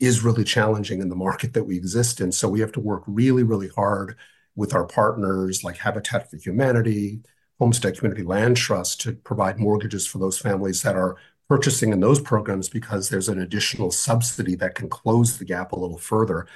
is 0.00 0.24
really 0.24 0.42
challenging 0.42 1.00
in 1.00 1.08
the 1.08 1.14
market 1.14 1.52
that 1.52 1.64
we 1.64 1.76
exist 1.76 2.20
in. 2.20 2.32
So 2.32 2.48
we 2.48 2.58
have 2.58 2.72
to 2.72 2.80
work 2.80 3.04
really, 3.06 3.44
really 3.44 3.68
hard 3.68 4.16
with 4.56 4.74
our 4.74 4.86
partners 4.86 5.62
like 5.62 5.76
Habitat 5.76 6.30
for 6.30 6.36
Humanity, 6.36 7.20
Homestead 7.58 7.96
Community 7.96 8.22
Land 8.22 8.56
Trust 8.56 9.00
to 9.02 9.12
provide 9.12 9.58
mortgages 9.58 10.06
for 10.06 10.18
those 10.18 10.38
families 10.38 10.82
that 10.82 10.96
are 10.96 11.16
purchasing 11.48 11.92
in 11.92 12.00
those 12.00 12.20
programs 12.20 12.68
because 12.68 13.08
there's 13.08 13.28
an 13.28 13.38
additional 13.38 13.90
subsidy 13.90 14.54
that 14.56 14.74
can 14.74 14.88
close 14.88 15.38
the 15.38 15.44
gap 15.44 15.72
a 15.72 15.78
little 15.78 15.98
further. 15.98 16.46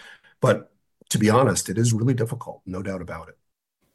But 0.40 0.73
to 1.11 1.19
be 1.19 1.31
honest, 1.31 1.69
it 1.69 1.78
is 1.78 1.93
really 1.93 2.14
difficult, 2.14 2.62
no 2.67 2.83
doubt 2.83 3.02
about 3.02 3.28
it. 3.28 3.38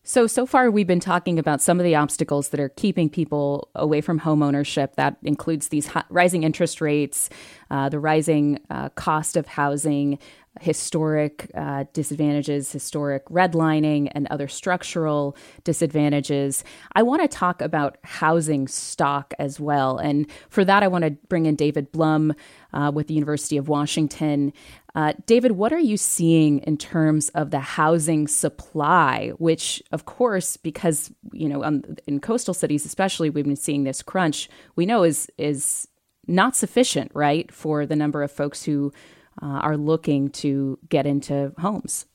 So, 0.06 0.28
so 0.28 0.46
far 0.46 0.70
we've 0.70 0.86
been 0.86 1.00
talking 1.00 1.40
about 1.40 1.62
some 1.62 1.80
of 1.80 1.86
the 1.86 1.96
obstacles 1.96 2.50
that 2.50 2.60
are 2.60 2.68
keeping 2.68 3.10
people 3.10 3.70
away 3.74 4.02
from 4.02 4.18
home 4.18 4.44
ownership. 4.44 4.98
That 4.98 5.16
includes 5.24 5.70
these 5.70 5.90
rising 6.10 6.44
interest 6.44 6.82
rates, 6.82 7.30
uh, 7.72 7.88
the 7.88 8.00
rising 8.00 8.60
uh, 8.70 8.90
cost 8.90 9.38
of 9.38 9.48
housing, 9.48 10.20
historic 10.62 11.50
uh, 11.56 11.86
disadvantages, 11.94 12.72
historic 12.72 13.26
redlining, 13.26 14.12
and 14.14 14.28
other 14.28 14.48
structural 14.48 15.36
disadvantages. 15.64 16.64
I 16.94 17.04
want 17.04 17.22
to 17.22 17.28
talk 17.28 17.62
about 17.62 17.98
housing 18.04 18.68
stock 18.68 19.34
as 19.40 19.60
well. 19.60 19.98
And 19.98 20.28
for 20.50 20.64
that, 20.66 20.84
I 20.84 20.88
want 20.88 21.06
to 21.06 21.12
bring 21.28 21.46
in 21.46 21.56
David 21.56 21.92
Blum 21.92 22.34
uh, 22.74 22.92
with 22.94 23.08
the 23.08 23.14
University 23.14 23.58
of 23.58 23.68
Washington. 23.68 24.54
Uh, 24.96 25.14
David, 25.26 25.54
what 25.54 25.74
are 25.74 25.80
you 25.80 25.98
seeing 25.98 26.60
in 26.60 26.78
terms 26.78 27.30
of 27.30 27.50
the 27.50 27.60
housing 27.60 28.28
supply? 28.28 29.32
Which, 29.38 29.82
of 29.92 30.06
course, 30.06 30.56
because 30.56 31.12
you 31.32 31.50
know, 31.50 31.64
um, 31.64 31.84
in 32.06 32.20
coastal 32.20 32.54
cities 32.54 32.86
especially, 32.86 33.30
we've 33.30 33.46
been 33.46 33.56
seeing 33.56 33.84
this 33.84 34.04
crunch. 34.04 34.50
We 34.76 34.86
know 34.86 35.04
is 35.04 35.32
is 35.38 35.88
not 36.28 36.56
sufficient, 36.56 37.12
right, 37.14 37.52
for 37.52 37.86
the 37.86 37.96
number 37.96 38.24
of 38.24 38.32
folks 38.32 38.64
who 38.64 38.94
uh, 39.42 39.46
are 39.46 39.78
looking 39.78 40.30
to 40.30 40.78
get 40.90 41.06
into 41.06 41.54
homes. 41.58 42.06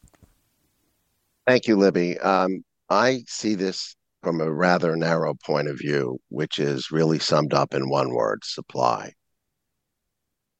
Thank 1.46 1.66
you, 1.66 1.76
Libby. 1.76 2.18
Um, 2.18 2.64
I 2.90 3.22
see 3.26 3.54
this 3.54 3.96
from 4.22 4.40
a 4.40 4.52
rather 4.52 4.96
narrow 4.96 5.34
point 5.34 5.68
of 5.68 5.78
view, 5.78 6.18
which 6.28 6.58
is 6.58 6.90
really 6.90 7.18
summed 7.18 7.54
up 7.54 7.74
in 7.74 7.88
one 7.88 8.12
word 8.12 8.44
supply. 8.44 9.12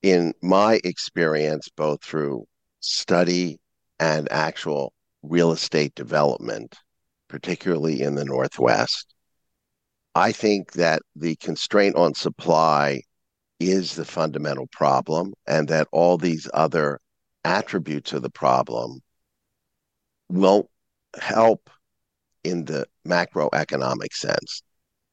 In 0.02 0.32
my 0.42 0.80
experience, 0.84 1.68
both 1.76 2.02
through 2.02 2.46
study 2.80 3.58
and 3.98 4.30
actual 4.30 4.92
real 5.22 5.52
estate 5.52 5.94
development, 5.94 6.76
particularly 7.28 8.02
in 8.02 8.14
the 8.14 8.24
Northwest, 8.24 9.12
I 10.14 10.32
think 10.32 10.72
that 10.72 11.02
the 11.16 11.36
constraint 11.36 11.96
on 11.96 12.14
supply 12.14 13.02
is 13.60 13.94
the 13.94 14.04
fundamental 14.04 14.68
problem, 14.68 15.34
and 15.46 15.68
that 15.68 15.88
all 15.92 16.16
these 16.16 16.48
other 16.54 17.00
attributes 17.44 18.12
of 18.12 18.22
the 18.22 18.30
problem 18.30 19.00
won't 20.28 20.68
help 21.20 21.70
in 22.44 22.64
the 22.64 22.86
macroeconomic 23.06 24.12
sense. 24.12 24.62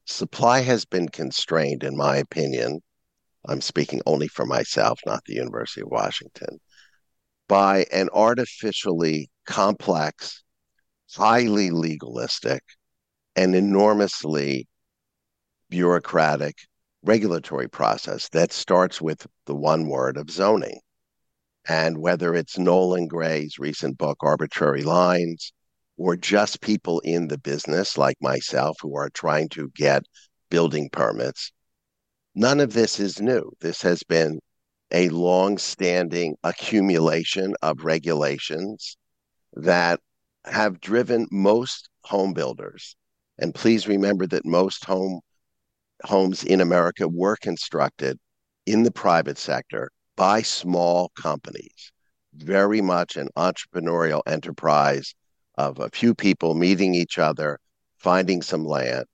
Supply 0.05 0.59
has 0.61 0.85
been 0.85 1.09
constrained, 1.09 1.83
in 1.83 1.97
my 1.97 2.17
opinion. 2.17 2.81
I'm 3.47 3.61
speaking 3.61 4.01
only 4.05 4.27
for 4.27 4.45
myself, 4.45 4.99
not 5.05 5.23
the 5.25 5.35
University 5.35 5.81
of 5.81 5.87
Washington, 5.89 6.59
by 7.47 7.85
an 7.91 8.09
artificially 8.13 9.29
complex, 9.45 10.43
highly 11.15 11.71
legalistic, 11.71 12.63
and 13.35 13.55
enormously 13.55 14.67
bureaucratic 15.69 16.55
regulatory 17.05 17.69
process 17.69 18.29
that 18.29 18.51
starts 18.51 19.01
with 19.01 19.25
the 19.45 19.55
one 19.55 19.87
word 19.87 20.17
of 20.17 20.29
zoning. 20.29 20.79
And 21.67 21.97
whether 21.97 22.35
it's 22.35 22.57
Nolan 22.57 23.07
Gray's 23.07 23.57
recent 23.57 23.97
book, 23.97 24.17
Arbitrary 24.21 24.83
Lines, 24.83 25.53
or 25.97 26.15
just 26.15 26.61
people 26.61 26.99
in 27.01 27.27
the 27.27 27.37
business 27.37 27.97
like 27.97 28.17
myself 28.21 28.77
who 28.81 28.95
are 28.97 29.09
trying 29.09 29.49
to 29.49 29.71
get 29.75 30.03
building 30.49 30.89
permits, 30.91 31.51
none 32.33 32.59
of 32.59 32.73
this 32.73 32.99
is 32.99 33.21
new. 33.21 33.51
This 33.61 33.81
has 33.81 34.03
been 34.03 34.39
a 34.91 35.09
long 35.09 35.57
standing 35.57 36.35
accumulation 36.43 37.55
of 37.61 37.85
regulations 37.85 38.97
that 39.53 39.99
have 40.45 40.81
driven 40.81 41.27
most 41.31 41.89
home 42.03 42.33
builders. 42.33 42.95
And 43.37 43.55
please 43.55 43.87
remember 43.87 44.27
that 44.27 44.45
most 44.45 44.85
home 44.85 45.21
homes 46.05 46.43
in 46.43 46.61
America 46.61 47.07
were 47.07 47.35
constructed 47.35 48.17
in 48.65 48.83
the 48.83 48.91
private 48.91 49.37
sector 49.37 49.91
by 50.15 50.41
small 50.41 51.09
companies, 51.21 51.91
very 52.33 52.81
much 52.81 53.17
an 53.17 53.29
entrepreneurial 53.37 54.21
enterprise 54.25 55.13
of 55.57 55.79
a 55.79 55.89
few 55.89 56.15
people 56.15 56.53
meeting 56.55 56.95
each 56.95 57.17
other, 57.17 57.59
finding 57.97 58.41
some 58.41 58.65
land. 58.65 59.05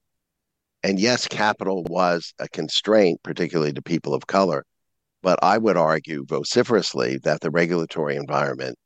And 0.84 1.00
yes, 1.00 1.28
capital 1.28 1.84
was 1.84 2.34
a 2.40 2.48
constraint, 2.50 3.22
particularly 3.24 3.74
to 3.74 3.82
people 3.82 4.14
of 4.14 4.28
color. 4.28 4.66
But 5.22 5.40
I 5.44 5.60
would 5.60 5.78
argue 5.78 6.26
vociferously 6.26 7.20
that 7.24 7.42
the 7.42 7.52
regulatory 7.52 8.16
environment 8.16 8.78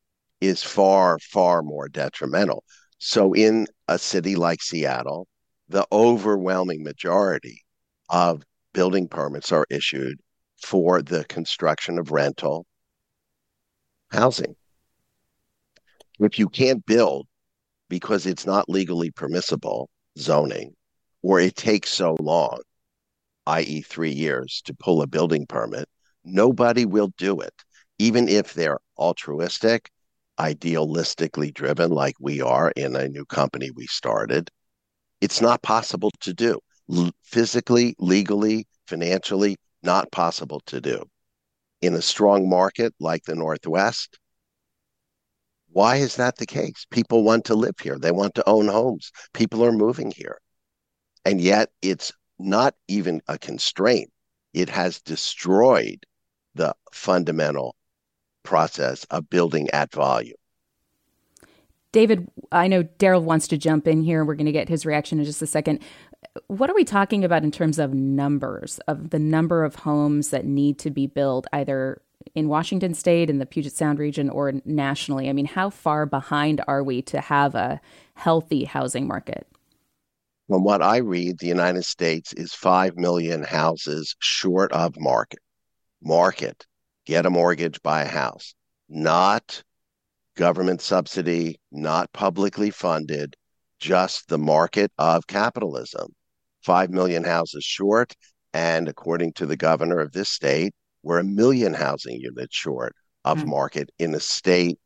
is 0.42 0.62
far, 0.62 1.18
far 1.20 1.64
more 1.64 1.88
detrimental. 1.88 2.64
So, 2.98 3.34
in 3.34 3.68
a 3.88 3.98
city 3.98 4.36
like 4.36 4.62
Seattle, 4.62 5.28
the 5.70 5.88
overwhelming 5.92 6.84
majority 6.84 7.65
of 8.10 8.44
building 8.74 9.08
permits 9.08 9.52
are 9.52 9.66
issued 9.70 10.20
for 10.62 11.02
the 11.02 11.24
construction 11.26 11.98
of 12.00 12.12
rental 12.12 12.66
housing. 14.12 14.56
If 16.20 16.40
you 16.40 16.48
can't 16.50 16.86
build 16.86 17.28
because 17.90 18.26
it's 18.26 18.46
not 18.46 18.70
legally 18.70 19.12
permissible 19.12 19.90
zoning, 20.18 20.76
or 21.22 21.40
it 21.40 21.56
takes 21.56 21.90
so 21.90 22.16
long, 22.20 22.60
i.e., 23.48 23.82
three 23.82 24.12
years, 24.12 24.62
to 24.66 24.74
pull 24.74 25.02
a 25.02 25.08
building 25.08 25.46
permit, 25.46 25.88
nobody 26.24 26.86
will 26.86 27.12
do 27.18 27.40
it, 27.42 27.54
even 28.00 28.28
if 28.28 28.54
they're 28.54 28.80
altruistic, 28.98 29.90
idealistically 30.40 31.54
driven, 31.54 31.92
like 31.92 32.16
we 32.20 32.42
are 32.42 32.72
in 32.72 32.96
a 32.96 33.08
new 33.08 33.26
company 33.26 33.70
we 33.72 33.88
started. 33.88 34.50
It's 35.22 35.42
not 35.42 35.62
possible 35.62 36.12
to 36.22 36.34
do 36.34 36.60
physically, 37.24 37.96
legally, 38.00 38.68
financially 38.88 39.58
not 39.84 40.12
possible 40.12 40.62
to 40.68 40.82
do. 40.82 41.04
In 41.82 41.94
a 41.94 42.02
strong 42.02 42.50
market 42.50 42.94
like 43.00 43.24
the 43.24 43.36
Northwest, 43.36 44.18
why 45.70 45.98
is 45.98 46.16
that 46.16 46.38
the 46.38 46.46
case? 46.46 46.86
People 46.90 47.24
want 47.24 47.46
to 47.46 47.56
live 47.56 47.76
here, 47.82 47.98
they 48.00 48.12
want 48.12 48.36
to 48.36 48.50
own 48.50 48.68
homes, 48.68 49.12
people 49.34 49.64
are 49.64 49.72
moving 49.72 50.12
here. 50.12 50.40
And 51.26 51.42
yet 51.42 51.70
it's 51.82 52.12
not 52.40 52.76
even 52.88 53.22
a 53.28 53.38
constraint, 53.38 54.12
it 54.54 54.70
has 54.70 55.02
destroyed 55.02 56.06
the 56.54 56.74
fundamental 56.94 57.76
process 58.44 59.04
of 59.06 59.30
building 59.30 59.70
at 59.72 59.92
volume. 59.92 60.38
David, 61.96 62.30
I 62.52 62.68
know 62.68 62.84
Daryl 62.84 63.24
wants 63.24 63.48
to 63.48 63.58
jump 63.58 63.88
in 63.88 64.04
here. 64.04 64.26
We're 64.26 64.36
going 64.36 64.48
to 64.48 64.52
get 64.52 64.68
his 64.68 64.86
reaction 64.86 65.18
in 65.18 65.24
just 65.24 65.42
a 65.42 65.48
second 65.48 65.80
what 66.48 66.70
are 66.70 66.76
we 66.76 66.84
talking 66.84 67.24
about 67.24 67.44
in 67.44 67.52
terms 67.52 67.80
of 67.80 67.94
numbers 67.94 68.80
of 68.88 69.12
the 69.12 69.20
number 69.20 69.64
of 69.64 69.76
homes 69.76 70.30
that 70.30 70.46
need 70.46 70.78
to 70.80 70.90
be 70.90 71.08
built 71.08 71.48
either 71.54 72.02
in 72.34 72.48
Washington 72.48 72.94
state 72.94 73.30
in 73.30 73.38
the 73.38 73.46
Puget 73.46 73.74
Sound 73.74 74.00
region 74.00 74.30
or 74.30 74.52
nationally? 74.66 75.30
I 75.30 75.34
mean, 75.34 75.46
how 75.46 75.70
far 75.70 76.06
behind 76.06 76.62
are 76.68 76.84
we 76.84 77.02
to 77.04 77.22
have 77.22 77.56
a 77.56 77.80
healthy 78.16 78.66
housing 78.66 79.08
market? 79.08 79.48
From 80.50 80.64
what 80.64 80.82
I 80.82 80.98
read, 80.98 81.40
the 81.40 81.48
United 81.48 81.86
States 81.86 82.34
is 82.34 82.54
5 82.54 82.98
million 82.98 83.44
houses 83.44 84.16
short 84.20 84.72
of 84.72 85.00
market. 85.00 85.40
Market, 86.04 86.66
get 87.06 87.26
a 87.26 87.30
mortgage, 87.30 87.82
buy 87.82 88.04
a 88.04 88.08
house, 88.08 88.54
not 88.90 89.64
government 90.36 90.82
subsidy, 90.82 91.60
not 91.72 92.12
publicly 92.14 92.70
funded, 92.70 93.36
just 93.80 94.28
the 94.28 94.38
market 94.38 94.92
of 94.98 95.28
capitalism. 95.28 96.08
5 96.64 96.90
million 96.90 97.24
houses 97.24 97.64
short. 97.64 98.14
And 98.54 98.88
according 98.88 99.34
to 99.34 99.46
the 99.46 99.58
governor 99.58 100.00
of 100.00 100.12
this 100.12 100.30
state, 100.30 100.74
we're 101.04 101.20
a 101.20 101.24
million 101.24 101.74
housing 101.74 102.20
units 102.20 102.56
short 102.56 102.96
of 103.24 103.40
mm. 103.40 103.48
market 103.48 103.90
in 104.00 104.16
a 104.16 104.20
state 104.20 104.80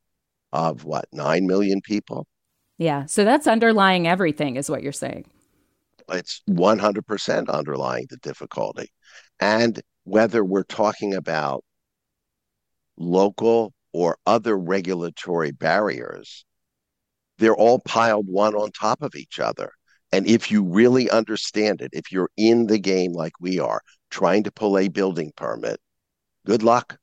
of 0.52 0.84
what, 0.84 1.06
9 1.14 1.46
million 1.46 1.82
people? 1.82 2.28
Yeah. 2.78 3.06
So 3.06 3.24
that's 3.24 3.48
underlying 3.48 4.08
everything, 4.08 4.56
is 4.56 4.70
what 4.70 4.84
you're 4.84 4.92
saying. 4.92 5.26
It's 6.10 6.42
100% 6.50 7.50
underlying 7.50 8.08
the 8.10 8.18
difficulty. 8.18 8.92
And 9.40 9.80
whether 10.04 10.44
we're 10.44 10.64
talking 10.64 11.14
about 11.14 11.64
local 12.98 13.74
or 13.94 14.18
other 14.26 14.58
regulatory 14.58 15.52
barriers, 15.52 16.46
they're 17.38 17.56
all 17.56 17.80
piled 17.80 18.28
one 18.28 18.56
on 18.56 18.72
top 18.72 19.02
of 19.02 19.16
each 19.16 19.40
other. 19.40 19.72
And 20.12 20.28
if 20.28 20.52
you 20.52 20.64
really 20.64 21.10
understand 21.10 21.82
it, 21.82 21.92
if 21.94 22.12
you're 22.12 22.32
in 22.36 22.68
the 22.68 22.80
game 22.80 23.14
like 23.14 23.34
we 23.40 23.60
are, 23.60 23.82
trying 24.10 24.44
to 24.44 24.52
pull 24.52 24.78
a 24.78 24.88
building 24.88 25.32
permit, 25.36 25.80
good 26.46 26.64
luck 26.64 26.98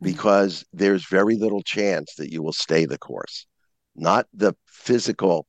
hmm. 0.00 0.06
because 0.06 0.64
there's 0.72 1.06
very 1.06 1.36
little 1.36 1.62
chance 1.62 2.14
that 2.16 2.32
you 2.32 2.42
will 2.42 2.52
stay 2.52 2.86
the 2.86 2.98
course. 2.98 3.46
Not 3.94 4.26
the 4.32 4.54
physical 4.66 5.46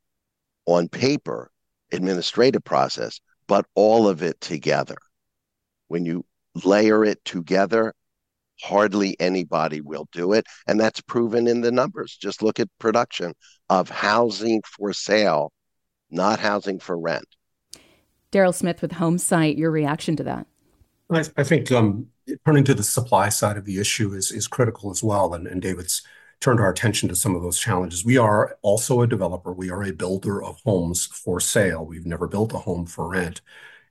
on 0.66 0.88
paper 0.90 1.52
administrative 1.92 2.64
process, 2.64 3.20
but 3.48 3.66
all 3.76 4.08
of 4.08 4.22
it 4.22 4.40
together. 4.42 4.98
When 5.88 6.06
you 6.06 6.26
layer 6.66 7.06
it 7.06 7.24
together, 7.24 7.94
hardly 8.62 9.16
anybody 9.20 9.82
will 9.82 10.08
do 10.12 10.34
it. 10.34 10.46
And 10.68 10.80
that's 10.80 11.02
proven 11.02 11.48
in 11.48 11.62
the 11.62 11.72
numbers. 11.72 12.18
Just 12.20 12.42
look 12.42 12.60
at 12.60 12.70
production 12.80 13.34
of 13.70 13.90
housing 13.90 14.62
for 14.66 14.94
sale, 14.94 15.52
not 16.10 16.40
housing 16.40 16.80
for 16.80 16.98
rent. 16.98 17.28
Daryl 18.32 18.54
Smith 18.54 18.82
with 18.82 18.92
HomeSight, 18.92 19.58
your 19.58 19.72
reaction 19.72 20.16
to 20.18 20.24
that? 20.24 20.48
I, 21.10 21.24
I 21.38 21.44
think 21.44 21.72
um, 21.72 22.08
turning 22.46 22.66
to 22.66 22.74
the 22.74 22.84
supply 22.84 23.30
side 23.30 23.58
of 23.58 23.66
the 23.66 23.80
issue 23.80 24.14
is, 24.14 24.32
is 24.32 24.48
critical 24.48 24.92
as 24.92 25.02
well. 25.04 25.34
And, 25.34 25.48
and 25.48 25.62
David's 25.62 26.02
turned 26.40 26.60
our 26.60 26.70
attention 26.70 27.10
to 27.10 27.16
some 27.16 27.36
of 27.36 27.42
those 27.42 27.60
challenges. 27.60 28.06
We 28.06 28.18
are 28.18 28.58
also 28.62 29.02
a 29.02 29.08
developer. 29.08 29.54
We 29.54 29.72
are 29.72 29.84
a 29.84 29.94
builder 29.94 30.44
of 30.44 30.60
homes 30.66 31.06
for 31.06 31.40
sale. 31.40 31.86
We've 31.86 32.06
never 32.06 32.28
built 32.28 32.54
a 32.54 32.60
home 32.60 32.86
for 32.86 33.10
rent. 33.10 33.42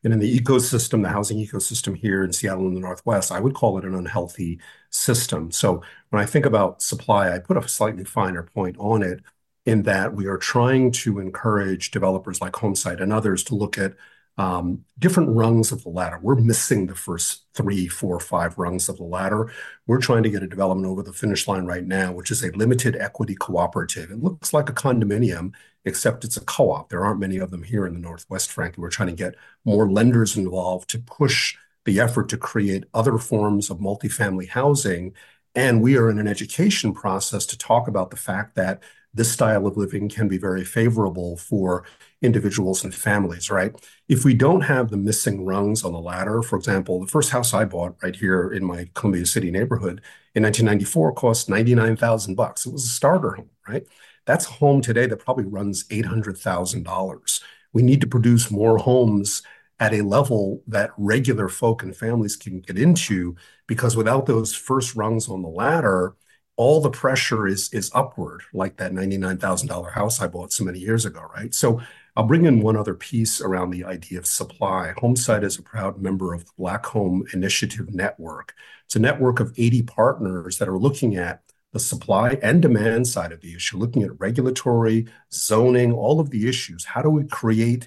And 0.06 0.12
in 0.12 0.20
the 0.20 0.38
ecosystem, 0.38 1.02
the 1.02 1.08
housing 1.08 1.36
ecosystem 1.36 1.96
here 1.96 2.22
in 2.22 2.32
Seattle 2.32 2.68
and 2.68 2.76
the 2.76 2.80
Northwest, 2.80 3.32
I 3.32 3.40
would 3.40 3.54
call 3.54 3.76
it 3.76 3.84
an 3.84 3.96
unhealthy 3.96 4.60
system. 4.88 5.50
So 5.50 5.82
when 6.10 6.22
I 6.22 6.26
think 6.26 6.46
about 6.46 6.80
supply, 6.80 7.34
I 7.34 7.40
put 7.40 7.56
a 7.56 7.66
slightly 7.66 8.04
finer 8.04 8.44
point 8.44 8.76
on 8.78 9.02
it 9.02 9.24
in 9.64 9.82
that 9.82 10.14
we 10.14 10.26
are 10.26 10.38
trying 10.38 10.92
to 10.92 11.18
encourage 11.18 11.90
developers 11.90 12.40
like 12.40 12.52
HomeSight 12.52 13.02
and 13.02 13.12
others 13.12 13.42
to 13.46 13.56
look 13.56 13.78
at 13.78 13.94
Um, 14.38 14.84
different 14.98 15.30
rungs 15.30 15.72
of 15.72 15.82
the 15.82 15.88
ladder. 15.88 16.18
We're 16.20 16.34
missing 16.34 16.86
the 16.86 16.94
first 16.94 17.46
three, 17.54 17.88
four, 17.88 18.20
five 18.20 18.58
rungs 18.58 18.88
of 18.90 18.98
the 18.98 19.04
ladder. 19.04 19.50
We're 19.86 20.00
trying 20.00 20.24
to 20.24 20.30
get 20.30 20.42
a 20.42 20.46
development 20.46 20.86
over 20.86 21.02
the 21.02 21.12
finish 21.14 21.48
line 21.48 21.64
right 21.64 21.84
now, 21.84 22.12
which 22.12 22.30
is 22.30 22.44
a 22.44 22.50
limited 22.50 22.96
equity 22.96 23.34
cooperative. 23.34 24.10
It 24.10 24.22
looks 24.22 24.52
like 24.52 24.68
a 24.68 24.74
condominium, 24.74 25.54
except 25.86 26.24
it's 26.24 26.36
a 26.36 26.44
co-op. 26.44 26.90
There 26.90 27.04
aren't 27.04 27.20
many 27.20 27.38
of 27.38 27.50
them 27.50 27.62
here 27.62 27.86
in 27.86 27.94
the 27.94 28.00
Northwest, 28.00 28.52
frankly. 28.52 28.82
We're 28.82 28.90
trying 28.90 29.08
to 29.08 29.14
get 29.14 29.36
more 29.64 29.90
lenders 29.90 30.36
involved 30.36 30.90
to 30.90 30.98
push 30.98 31.56
the 31.86 31.98
effort 32.00 32.28
to 32.28 32.36
create 32.36 32.84
other 32.92 33.16
forms 33.16 33.70
of 33.70 33.78
multifamily 33.78 34.50
housing. 34.50 35.14
And 35.54 35.80
we 35.80 35.96
are 35.96 36.10
in 36.10 36.18
an 36.18 36.28
education 36.28 36.92
process 36.92 37.46
to 37.46 37.56
talk 37.56 37.88
about 37.88 38.10
the 38.10 38.16
fact 38.16 38.54
that 38.56 38.82
this 39.14 39.32
style 39.32 39.66
of 39.66 39.78
living 39.78 40.10
can 40.10 40.28
be 40.28 40.36
very 40.36 40.64
favorable 40.64 41.38
for 41.38 41.84
individuals 42.22 42.82
and 42.82 42.94
families, 42.94 43.50
right? 43.50 43.74
If 44.08 44.24
we 44.24 44.34
don't 44.34 44.62
have 44.62 44.90
the 44.90 44.96
missing 44.96 45.44
rungs 45.44 45.84
on 45.84 45.92
the 45.92 46.00
ladder, 46.00 46.42
for 46.42 46.56
example, 46.56 47.00
the 47.00 47.06
first 47.06 47.30
house 47.30 47.52
I 47.52 47.64
bought 47.64 47.96
right 48.02 48.16
here 48.16 48.50
in 48.50 48.64
my 48.64 48.88
Columbia 48.94 49.26
City 49.26 49.50
neighborhood 49.50 50.00
in 50.34 50.42
1994 50.42 51.12
cost 51.14 51.48
99,000 51.48 52.34
bucks. 52.34 52.66
It 52.66 52.72
was 52.72 52.84
a 52.84 52.88
starter 52.88 53.32
home, 53.32 53.50
right? 53.68 53.86
That's 54.24 54.46
a 54.46 54.52
home 54.52 54.80
today 54.80 55.06
that 55.06 55.18
probably 55.18 55.44
runs 55.44 55.84
$800,000. 55.88 57.40
We 57.72 57.82
need 57.82 58.00
to 58.00 58.06
produce 58.06 58.50
more 58.50 58.78
homes 58.78 59.42
at 59.78 59.92
a 59.92 60.02
level 60.02 60.62
that 60.66 60.90
regular 60.96 61.48
folk 61.48 61.82
and 61.82 61.94
families 61.94 62.36
can 62.36 62.60
get 62.60 62.78
into 62.78 63.36
because 63.66 63.96
without 63.96 64.26
those 64.26 64.54
first 64.54 64.94
rungs 64.96 65.28
on 65.28 65.42
the 65.42 65.48
ladder, 65.48 66.16
all 66.56 66.80
the 66.80 66.90
pressure 66.90 67.46
is 67.46 67.72
is 67.72 67.90
upward, 67.94 68.42
like 68.54 68.78
that 68.78 68.92
$99,000 68.92 69.92
house 69.92 70.20
I 70.20 70.26
bought 70.26 70.52
so 70.52 70.64
many 70.64 70.78
years 70.78 71.04
ago, 71.04 71.22
right? 71.34 71.54
So 71.54 71.82
I'll 72.16 72.24
bring 72.24 72.46
in 72.46 72.62
one 72.62 72.76
other 72.78 72.94
piece 72.94 73.42
around 73.42 73.70
the 73.70 73.84
idea 73.84 74.18
of 74.18 74.26
supply. 74.26 74.94
HomeSight 74.96 75.44
is 75.44 75.58
a 75.58 75.62
proud 75.62 76.00
member 76.00 76.32
of 76.32 76.46
the 76.46 76.52
Black 76.56 76.86
Home 76.86 77.26
Initiative 77.34 77.92
Network. 77.94 78.54
It's 78.86 78.96
a 78.96 79.00
network 79.00 79.38
of 79.38 79.52
80 79.58 79.82
partners 79.82 80.56
that 80.56 80.68
are 80.68 80.78
looking 80.78 81.16
at 81.16 81.42
the 81.74 81.78
supply 81.78 82.38
and 82.42 82.62
demand 82.62 83.06
side 83.06 83.32
of 83.32 83.42
the 83.42 83.54
issue, 83.54 83.76
looking 83.76 84.02
at 84.02 84.18
regulatory, 84.18 85.06
zoning, 85.30 85.92
all 85.92 86.18
of 86.18 86.30
the 86.30 86.48
issues. 86.48 86.86
How 86.86 87.02
do 87.02 87.10
we 87.10 87.24
create 87.24 87.86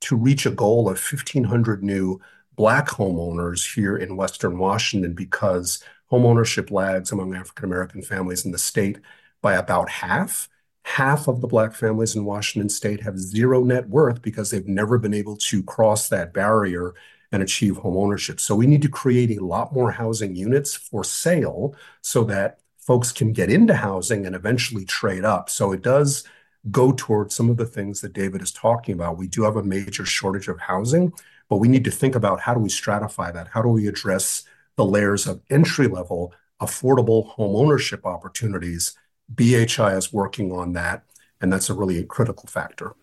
to 0.00 0.16
reach 0.16 0.44
a 0.44 0.50
goal 0.50 0.88
of 0.88 0.98
1,500 0.98 1.84
new 1.84 2.20
Black 2.56 2.88
homeowners 2.88 3.74
here 3.74 3.96
in 3.96 4.16
Western 4.16 4.58
Washington 4.58 5.14
because 5.14 5.82
homeownership 6.10 6.72
lags 6.72 7.12
among 7.12 7.36
African 7.36 7.66
American 7.66 8.02
families 8.02 8.44
in 8.44 8.50
the 8.50 8.58
state 8.58 8.98
by 9.40 9.54
about 9.54 9.88
half? 9.88 10.48
Half 10.84 11.28
of 11.28 11.40
the 11.40 11.46
Black 11.46 11.74
families 11.74 12.16
in 12.16 12.24
Washington 12.24 12.68
state 12.68 13.02
have 13.02 13.18
zero 13.18 13.62
net 13.62 13.88
worth 13.88 14.22
because 14.22 14.50
they've 14.50 14.68
never 14.68 14.98
been 14.98 15.14
able 15.14 15.36
to 15.36 15.62
cross 15.62 16.08
that 16.08 16.32
barrier 16.32 16.94
and 17.32 17.42
achieve 17.42 17.76
home 17.76 17.96
ownership. 17.96 18.40
So 18.40 18.56
we 18.56 18.66
need 18.66 18.82
to 18.82 18.88
create 18.88 19.38
a 19.38 19.44
lot 19.44 19.72
more 19.72 19.92
housing 19.92 20.34
units 20.34 20.74
for 20.74 21.04
sale 21.04 21.76
so 22.00 22.24
that 22.24 22.58
folks 22.78 23.12
can 23.12 23.32
get 23.32 23.50
into 23.50 23.74
housing 23.74 24.26
and 24.26 24.34
eventually 24.34 24.84
trade 24.84 25.24
up. 25.24 25.48
So 25.48 25.72
it 25.72 25.82
does 25.82 26.24
go 26.70 26.92
towards 26.92 27.34
some 27.34 27.48
of 27.48 27.56
the 27.56 27.66
things 27.66 28.00
that 28.00 28.12
David 28.12 28.42
is 28.42 28.50
talking 28.50 28.94
about. 28.94 29.16
We 29.16 29.28
do 29.28 29.44
have 29.44 29.56
a 29.56 29.62
major 29.62 30.04
shortage 30.04 30.48
of 30.48 30.58
housing, 30.58 31.12
but 31.48 31.58
we 31.58 31.68
need 31.68 31.84
to 31.84 31.90
think 31.90 32.14
about 32.14 32.40
how 32.40 32.54
do 32.54 32.60
we 32.60 32.68
stratify 32.68 33.32
that? 33.32 33.48
How 33.48 33.62
do 33.62 33.68
we 33.68 33.86
address 33.86 34.44
the 34.76 34.84
layers 34.84 35.26
of 35.26 35.40
entry 35.50 35.86
level 35.86 36.32
affordable 36.60 37.26
home 37.28 37.56
ownership 37.56 38.04
opportunities 38.04 38.94
BHI 39.34 39.96
is 39.96 40.12
working 40.12 40.52
on 40.52 40.72
that, 40.72 41.04
and 41.40 41.52
that's 41.52 41.70
a 41.70 41.74
really 41.74 42.02
critical 42.04 42.46
factor. 42.48 42.94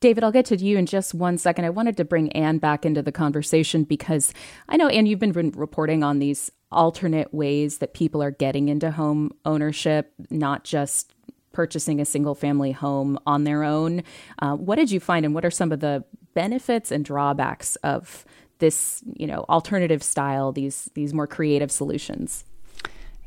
David, 0.00 0.24
I'll 0.24 0.32
get 0.32 0.46
to 0.46 0.56
you 0.56 0.76
in 0.78 0.86
just 0.86 1.14
one 1.14 1.38
second. 1.38 1.64
I 1.64 1.70
wanted 1.70 1.96
to 1.96 2.04
bring 2.04 2.32
Anne 2.32 2.58
back 2.58 2.84
into 2.84 3.02
the 3.02 3.12
conversation 3.12 3.84
because 3.84 4.34
I 4.68 4.76
know, 4.76 4.88
Anne, 4.88 5.06
you've 5.06 5.20
been 5.20 5.32
reporting 5.32 6.02
on 6.02 6.18
these 6.18 6.50
alternate 6.72 7.32
ways 7.32 7.78
that 7.78 7.94
people 7.94 8.20
are 8.22 8.32
getting 8.32 8.68
into 8.68 8.90
home 8.90 9.30
ownership, 9.44 10.12
not 10.28 10.64
just 10.64 11.14
purchasing 11.52 12.00
a 12.00 12.04
single 12.04 12.34
family 12.34 12.72
home 12.72 13.18
on 13.26 13.44
their 13.44 13.62
own. 13.62 14.02
Uh, 14.40 14.56
what 14.56 14.76
did 14.76 14.90
you 14.90 14.98
find, 14.98 15.24
and 15.24 15.34
what 15.34 15.44
are 15.44 15.50
some 15.50 15.70
of 15.70 15.80
the 15.80 16.04
benefits 16.34 16.90
and 16.90 17.04
drawbacks 17.04 17.76
of 17.76 18.24
this, 18.58 19.02
you 19.14 19.26
know, 19.26 19.44
alternative 19.48 20.02
style, 20.02 20.50
these 20.50 20.90
these 20.94 21.14
more 21.14 21.28
creative 21.28 21.70
solutions? 21.70 22.44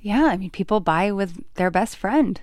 Yeah, 0.05 0.25
I 0.25 0.37
mean, 0.37 0.51
people 0.51 0.81
buy 0.81 1.11
with 1.11 1.43
their 1.55 1.71
best 1.71 1.97
friend. 1.97 2.39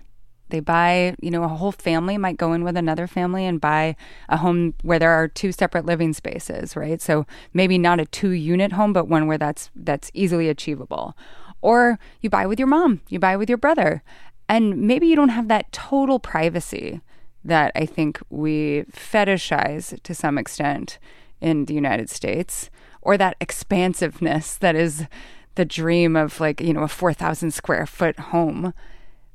They 0.48 0.58
buy, 0.58 1.14
you 1.22 1.30
know, 1.30 1.44
a 1.44 1.48
whole 1.48 1.70
family 1.70 2.18
might 2.18 2.36
go 2.36 2.54
in 2.54 2.64
with 2.64 2.76
another 2.76 3.06
family 3.06 3.46
and 3.46 3.60
buy 3.60 3.94
a 4.28 4.38
home 4.38 4.74
where 4.82 4.98
there 4.98 5.12
are 5.12 5.28
two 5.28 5.52
separate 5.52 5.86
living 5.86 6.12
spaces, 6.12 6.74
right? 6.74 7.00
So 7.00 7.24
maybe 7.54 7.78
not 7.78 8.00
a 8.00 8.06
two 8.06 8.30
unit 8.30 8.72
home, 8.72 8.92
but 8.92 9.06
one 9.06 9.28
where 9.28 9.38
that's 9.38 9.70
that's 9.76 10.10
easily 10.12 10.48
achievable. 10.48 11.16
Or 11.60 12.00
you 12.20 12.28
buy 12.28 12.46
with 12.46 12.58
your 12.58 12.66
mom, 12.66 13.00
you 13.08 13.20
buy 13.20 13.36
with 13.36 13.48
your 13.48 13.58
brother. 13.58 14.02
And 14.48 14.78
maybe 14.88 15.06
you 15.06 15.14
don't 15.14 15.28
have 15.28 15.46
that 15.46 15.70
total 15.70 16.18
privacy 16.18 17.00
that 17.44 17.70
I 17.76 17.86
think 17.86 18.20
we 18.28 18.86
fetishize 18.90 20.02
to 20.02 20.14
some 20.16 20.36
extent 20.36 20.98
in 21.40 21.66
the 21.66 21.74
United 21.74 22.10
States, 22.10 22.70
or 23.02 23.16
that 23.18 23.36
expansiveness 23.40 24.56
that 24.56 24.74
is 24.74 25.06
the 25.54 25.64
dream 25.64 26.16
of 26.16 26.40
like, 26.40 26.60
you 26.60 26.72
know, 26.72 26.82
a 26.82 26.88
4,000 26.88 27.50
square 27.50 27.86
foot 27.86 28.18
home. 28.18 28.72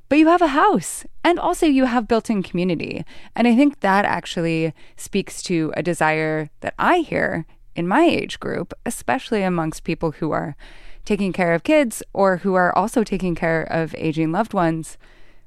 But 0.09 0.19
you 0.19 0.27
have 0.27 0.41
a 0.41 0.47
house 0.47 1.05
and 1.23 1.37
also 1.37 1.65
you 1.65 1.85
have 1.85 2.07
built 2.07 2.29
in 2.29 2.41
community. 2.41 3.03
And 3.35 3.47
I 3.47 3.55
think 3.55 3.81
that 3.81 4.05
actually 4.05 4.73
speaks 4.95 5.41
to 5.43 5.73
a 5.75 5.83
desire 5.83 6.49
that 6.61 6.73
I 6.79 6.99
hear 6.99 7.45
in 7.75 7.87
my 7.87 8.05
age 8.05 8.39
group, 8.39 8.73
especially 8.85 9.43
amongst 9.43 9.83
people 9.83 10.11
who 10.11 10.31
are 10.31 10.55
taking 11.03 11.33
care 11.33 11.53
of 11.53 11.63
kids 11.63 12.01
or 12.13 12.37
who 12.37 12.53
are 12.55 12.75
also 12.75 13.03
taking 13.03 13.35
care 13.35 13.63
of 13.63 13.95
aging 13.97 14.31
loved 14.31 14.53
ones. 14.53 14.97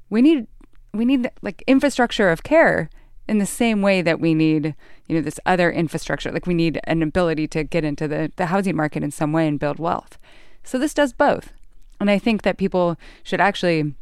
We 0.09 0.21
need 0.21 0.47
we 0.93 1.05
need 1.05 1.29
like 1.41 1.63
infrastructure 1.67 2.29
of 2.29 2.43
care 2.43 2.89
in 3.27 3.37
the 3.37 3.45
same 3.45 3.81
way 3.81 4.01
that 4.01 4.19
we 4.19 4.33
need, 4.33 4.75
you 5.07 5.15
know, 5.15 5.21
this 5.21 5.39
other 5.45 5.71
infrastructure. 5.71 6.31
Like 6.31 6.47
we 6.47 6.53
need 6.53 6.79
an 6.83 7.01
ability 7.01 7.47
to 7.49 7.63
get 7.63 7.85
into 7.85 8.07
the, 8.07 8.31
the 8.35 8.47
housing 8.47 8.75
market 8.75 9.03
in 9.03 9.11
some 9.11 9.31
way 9.31 9.47
and 9.47 9.59
build 9.59 9.79
wealth. 9.79 10.17
So 10.63 10.77
this 10.77 10.93
does 10.93 11.13
both. 11.13 11.53
And 11.99 12.09
I 12.09 12.17
think 12.17 12.41
that 12.43 12.57
people 12.57 12.97
should 13.23 13.41
actually 13.41 13.93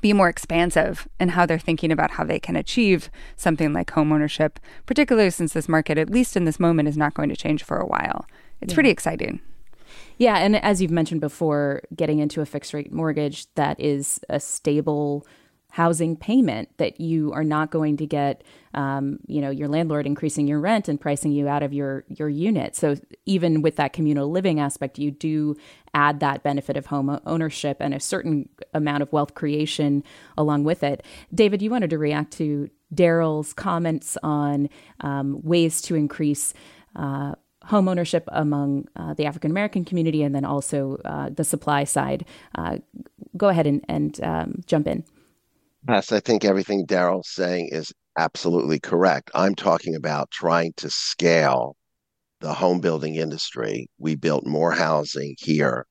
be 0.00 0.12
more 0.12 0.28
expansive 0.28 1.06
in 1.20 1.30
how 1.30 1.46
they're 1.46 1.58
thinking 1.58 1.92
about 1.92 2.12
how 2.12 2.24
they 2.24 2.38
can 2.38 2.56
achieve 2.56 3.10
something 3.36 3.72
like 3.72 3.88
homeownership, 3.88 4.56
particularly 4.86 5.30
since 5.30 5.52
this 5.52 5.68
market, 5.68 5.98
at 5.98 6.10
least 6.10 6.36
in 6.36 6.44
this 6.44 6.60
moment, 6.60 6.88
is 6.88 6.96
not 6.96 7.14
going 7.14 7.28
to 7.28 7.36
change 7.36 7.62
for 7.62 7.78
a 7.78 7.86
while. 7.86 8.26
It's 8.60 8.72
yeah. 8.72 8.74
pretty 8.74 8.90
exciting. 8.90 9.40
Yeah, 10.18 10.36
and 10.36 10.56
as 10.56 10.80
you've 10.80 10.90
mentioned 10.90 11.20
before, 11.20 11.82
getting 11.94 12.20
into 12.20 12.40
a 12.40 12.46
fixed 12.46 12.72
rate 12.72 12.92
mortgage 12.92 13.52
that 13.54 13.78
is 13.80 14.20
a 14.28 14.40
stable 14.40 15.26
housing 15.72 16.14
payment 16.14 16.68
that 16.76 17.00
you 17.00 17.32
are 17.32 17.42
not 17.42 17.70
going 17.70 17.96
to 17.96 18.06
get 18.06 18.44
um, 18.74 19.18
you 19.26 19.40
know 19.40 19.48
your 19.48 19.68
landlord 19.68 20.06
increasing 20.06 20.46
your 20.46 20.60
rent 20.60 20.86
and 20.86 21.00
pricing 21.00 21.32
you 21.32 21.48
out 21.48 21.62
of 21.62 21.72
your 21.72 22.04
your 22.08 22.28
unit 22.28 22.76
so 22.76 22.94
even 23.24 23.62
with 23.62 23.76
that 23.76 23.94
communal 23.94 24.30
living 24.30 24.60
aspect 24.60 24.98
you 24.98 25.10
do 25.10 25.56
add 25.94 26.20
that 26.20 26.42
benefit 26.42 26.76
of 26.76 26.86
home 26.86 27.18
ownership 27.24 27.78
and 27.80 27.94
a 27.94 28.00
certain 28.00 28.50
amount 28.74 29.02
of 29.02 29.10
wealth 29.14 29.34
creation 29.34 30.04
along 30.36 30.62
with 30.62 30.82
it 30.82 31.02
david 31.34 31.62
you 31.62 31.70
wanted 31.70 31.88
to 31.88 31.96
react 31.96 32.32
to 32.34 32.68
daryl's 32.94 33.54
comments 33.54 34.18
on 34.22 34.68
um, 35.00 35.40
ways 35.42 35.80
to 35.80 35.94
increase 35.94 36.52
uh, 36.96 37.34
home 37.64 37.88
ownership 37.88 38.24
among 38.28 38.88
uh, 38.96 39.14
the 39.14 39.24
African 39.24 39.50
American 39.50 39.84
community 39.84 40.24
and 40.24 40.34
then 40.34 40.44
also 40.44 40.98
uh, 41.04 41.30
the 41.30 41.44
supply 41.44 41.84
side. 41.84 42.26
Uh, 42.56 42.78
go 43.36 43.48
ahead 43.48 43.68
and, 43.68 43.84
and 43.88 44.20
um, 44.24 44.62
jump 44.66 44.88
in. 44.88 45.04
Yes, 45.88 46.12
I 46.12 46.20
think 46.20 46.44
everything 46.44 46.86
Daryl's 46.86 47.30
saying 47.30 47.70
is 47.72 47.92
absolutely 48.16 48.78
correct. 48.78 49.30
I'm 49.34 49.54
talking 49.56 49.96
about 49.96 50.30
trying 50.30 50.72
to 50.76 50.88
scale 50.88 51.76
the 52.40 52.54
home 52.54 52.80
building 52.80 53.16
industry. 53.16 53.88
We 53.98 54.14
built 54.14 54.46
more 54.46 54.70
housing 54.72 55.34
here 55.38 55.86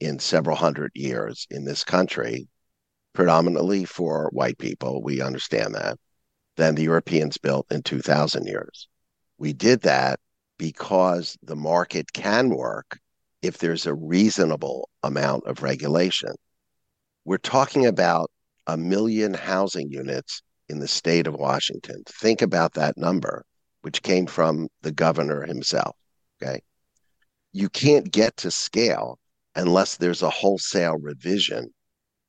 in 0.00 0.18
several 0.18 0.56
hundred 0.56 0.92
years 0.94 1.46
in 1.50 1.64
this 1.64 1.84
country, 1.84 2.48
predominantly 3.12 3.84
for 3.84 4.30
white 4.32 4.56
people. 4.58 5.02
We 5.02 5.20
understand 5.20 5.74
that, 5.74 5.98
than 6.56 6.74
the 6.74 6.84
Europeans 6.84 7.36
built 7.36 7.66
in 7.70 7.82
2,000 7.82 8.46
years. 8.46 8.88
We 9.36 9.52
did 9.52 9.82
that 9.82 10.20
because 10.56 11.36
the 11.42 11.56
market 11.56 12.12
can 12.14 12.48
work 12.48 12.98
if 13.42 13.58
there's 13.58 13.86
a 13.86 13.94
reasonable 13.94 14.88
amount 15.02 15.46
of 15.46 15.62
regulation. 15.62 16.34
We're 17.26 17.36
talking 17.38 17.84
about 17.84 18.30
a 18.66 18.76
million 18.76 19.34
housing 19.34 19.90
units 19.90 20.42
in 20.68 20.78
the 20.78 20.88
state 20.88 21.26
of 21.26 21.34
Washington. 21.34 22.02
Think 22.06 22.42
about 22.42 22.74
that 22.74 22.96
number, 22.96 23.44
which 23.82 24.02
came 24.02 24.26
from 24.26 24.68
the 24.82 24.92
governor 24.92 25.44
himself. 25.44 25.96
Okay. 26.42 26.60
You 27.52 27.68
can't 27.68 28.10
get 28.10 28.36
to 28.38 28.50
scale 28.50 29.18
unless 29.54 29.96
there's 29.96 30.22
a 30.22 30.30
wholesale 30.30 30.96
revision 30.98 31.72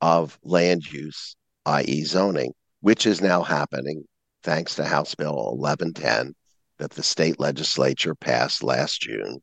of 0.02 0.38
land 0.44 0.92
use, 0.92 1.36
i.e., 1.66 2.04
zoning, 2.04 2.54
which 2.82 3.06
is 3.06 3.22
now 3.22 3.42
happening 3.42 4.04
thanks 4.44 4.76
to 4.76 4.86
House 4.86 5.16
Bill 5.16 5.56
1110 5.58 6.36
that 6.78 6.92
the 6.92 7.02
state 7.02 7.40
legislature 7.40 8.14
passed 8.14 8.62
last 8.62 9.02
June, 9.02 9.40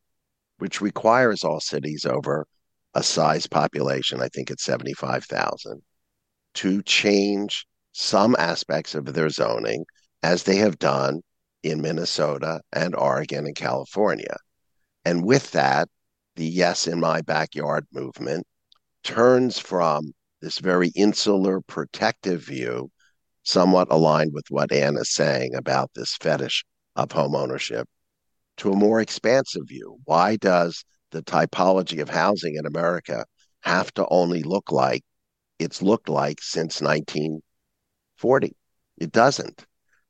which 0.59 0.81
requires 0.81 1.43
all 1.43 1.61
cities 1.61 2.05
over 2.05 2.47
a 2.95 3.03
size 3.03 3.47
population, 3.47 4.21
I 4.21 4.29
think 4.29 4.51
it's 4.51 4.65
75,000, 4.65 5.83
to 6.55 6.83
change 6.83 7.67
some 7.93 8.35
aspects 8.39 8.95
of 8.95 9.13
their 9.13 9.29
zoning 9.29 9.85
as 10.23 10.43
they 10.43 10.57
have 10.57 10.79
done 10.79 11.21
in 11.63 11.81
Minnesota 11.81 12.61
and 12.73 12.95
Oregon 12.95 13.47
and 13.47 13.55
California. 13.55 14.37
And 15.05 15.25
with 15.25 15.51
that, 15.53 15.89
the 16.37 16.47
Yes 16.47 16.87
in 16.87 17.01
My 17.01 17.21
Backyard 17.21 17.87
movement 17.93 18.47
turns 19.05 19.59
from 19.59 20.13
this 20.41 20.59
very 20.59 20.89
insular 20.95 21.61
protective 21.61 22.45
view, 22.45 22.91
somewhat 23.43 23.89
aligned 23.91 24.33
with 24.33 24.45
what 24.49 24.73
Anne 24.73 24.97
is 24.97 25.15
saying 25.15 25.55
about 25.55 25.91
this 25.95 26.17
fetish 26.17 26.65
of 26.97 27.13
home 27.13 27.35
ownership, 27.35 27.89
to 28.59 28.73
a 28.73 28.77
more 28.77 29.01
expansive 29.01 29.63
view. 29.67 29.99
Why 30.05 30.37
does 30.37 30.85
the 31.11 31.23
typology 31.23 32.01
of 32.01 32.09
housing 32.09 32.57
in 32.57 32.67
America 32.67 33.25
have 33.61 33.93
to 33.95 34.07
only 34.09 34.43
look 34.43 34.73
like 34.73 35.03
it's 35.63 35.83
looked 35.83 36.09
like 36.09 36.43
since 36.43 36.81
1940. 36.81 38.57
It 38.99 39.13
doesn't. 39.13 39.65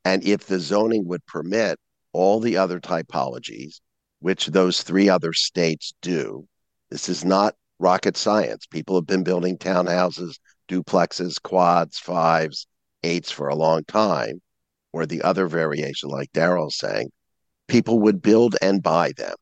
And 0.05 0.25
if 0.25 0.47
the 0.47 0.59
zoning 0.59 1.07
would 1.09 1.25
permit 1.27 1.79
all 2.12 2.41
the 2.41 2.57
other 2.57 2.81
typologies, 2.81 3.81
which 4.21 4.47
those 4.47 4.83
three 4.83 5.09
other 5.09 5.33
states 5.33 5.95
do, 6.03 6.47
this 6.91 7.09
is 7.09 7.25
not 7.25 7.55
rocket 7.79 8.17
science. 8.17 8.67
People 8.67 8.97
have 8.97 9.07
been 9.07 9.25
building 9.25 9.59
townhouses, 9.59 10.38
duplexes, 10.69 11.41
quads, 11.41 11.99
fives, 11.99 12.67
eights 13.03 13.31
for 13.31 13.49
a 13.49 13.57
long 13.57 13.85
time, 13.85 14.41
or 14.93 15.07
the 15.07 15.23
other 15.23 15.47
variation, 15.47 16.09
like 16.09 16.33
Daryl's 16.33 16.77
saying, 16.77 17.11
people 17.67 17.99
would 18.01 18.23
build 18.23 18.57
and 18.61 18.83
buy 18.83 19.12
them. 19.17 19.35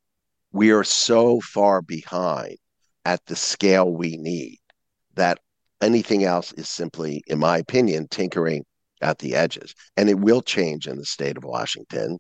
We 0.52 0.70
are 0.70 0.84
so 0.84 1.40
far 1.40 1.82
behind 1.82 2.56
at 3.04 3.24
the 3.26 3.36
scale 3.36 3.90
we 3.90 4.16
need 4.16 4.58
that 5.14 5.38
Anything 5.80 6.24
else 6.24 6.52
is 6.52 6.68
simply, 6.68 7.22
in 7.26 7.38
my 7.38 7.58
opinion, 7.58 8.08
tinkering 8.08 8.64
at 9.00 9.18
the 9.18 9.34
edges. 9.34 9.74
And 9.96 10.08
it 10.08 10.18
will 10.18 10.42
change 10.42 10.86
in 10.86 10.96
the 10.96 11.04
state 11.04 11.36
of 11.36 11.44
Washington, 11.44 12.18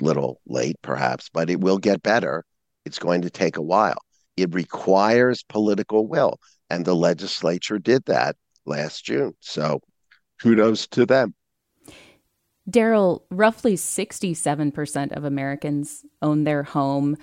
little 0.00 0.40
late 0.46 0.76
perhaps, 0.82 1.28
but 1.32 1.50
it 1.50 1.60
will 1.60 1.78
get 1.78 2.02
better. 2.02 2.44
It's 2.84 2.98
going 2.98 3.22
to 3.22 3.30
take 3.30 3.56
a 3.56 3.62
while. 3.62 3.98
It 4.36 4.54
requires 4.54 5.42
political 5.42 6.06
will. 6.06 6.38
And 6.70 6.84
the 6.84 6.94
legislature 6.94 7.78
did 7.78 8.04
that 8.06 8.36
last 8.64 9.04
June. 9.04 9.34
So 9.40 9.80
kudos 10.40 10.86
to 10.88 11.04
them. 11.04 11.34
Daryl, 12.70 13.22
roughly 13.30 13.74
67% 13.74 15.12
of 15.16 15.24
Americans 15.24 16.04
own 16.22 16.44
their 16.44 16.62
home. 16.62 17.16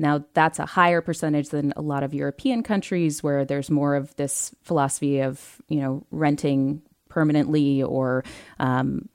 Now, 0.00 0.24
that's 0.32 0.58
a 0.58 0.66
higher 0.66 1.02
percentage 1.02 1.50
than 1.50 1.74
a 1.76 1.82
lot 1.82 2.02
of 2.02 2.14
European 2.14 2.62
countries 2.62 3.22
where 3.22 3.44
there's 3.44 3.70
more 3.70 3.94
of 3.94 4.16
this 4.16 4.54
philosophy 4.62 5.20
of, 5.20 5.60
you 5.68 5.80
know, 5.80 6.06
renting 6.10 6.80
permanently 7.10 7.82
or, 7.82 8.24
um, 8.58 9.10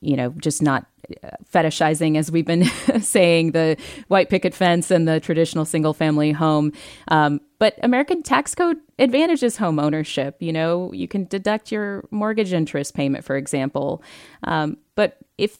you 0.00 0.16
know, 0.16 0.30
just 0.30 0.60
not 0.60 0.86
uh, 1.22 1.30
fetishizing, 1.54 2.18
as 2.18 2.32
we've 2.32 2.44
been 2.44 2.64
saying, 3.00 3.52
the 3.52 3.76
white 4.08 4.28
picket 4.28 4.54
fence 4.54 4.90
and 4.90 5.06
the 5.06 5.20
traditional 5.20 5.64
single 5.64 5.94
family 5.94 6.32
home. 6.32 6.72
Um, 7.06 7.40
but 7.60 7.78
American 7.84 8.22
tax 8.22 8.56
code 8.56 8.78
advantages 8.98 9.56
home 9.56 9.78
ownership. 9.78 10.36
You 10.40 10.52
know, 10.52 10.92
you 10.92 11.06
can 11.06 11.26
deduct 11.26 11.70
your 11.70 12.04
mortgage 12.10 12.52
interest 12.52 12.94
payment, 12.94 13.24
for 13.24 13.36
example. 13.36 14.02
Um, 14.42 14.78
but 14.96 15.18
if 15.38 15.58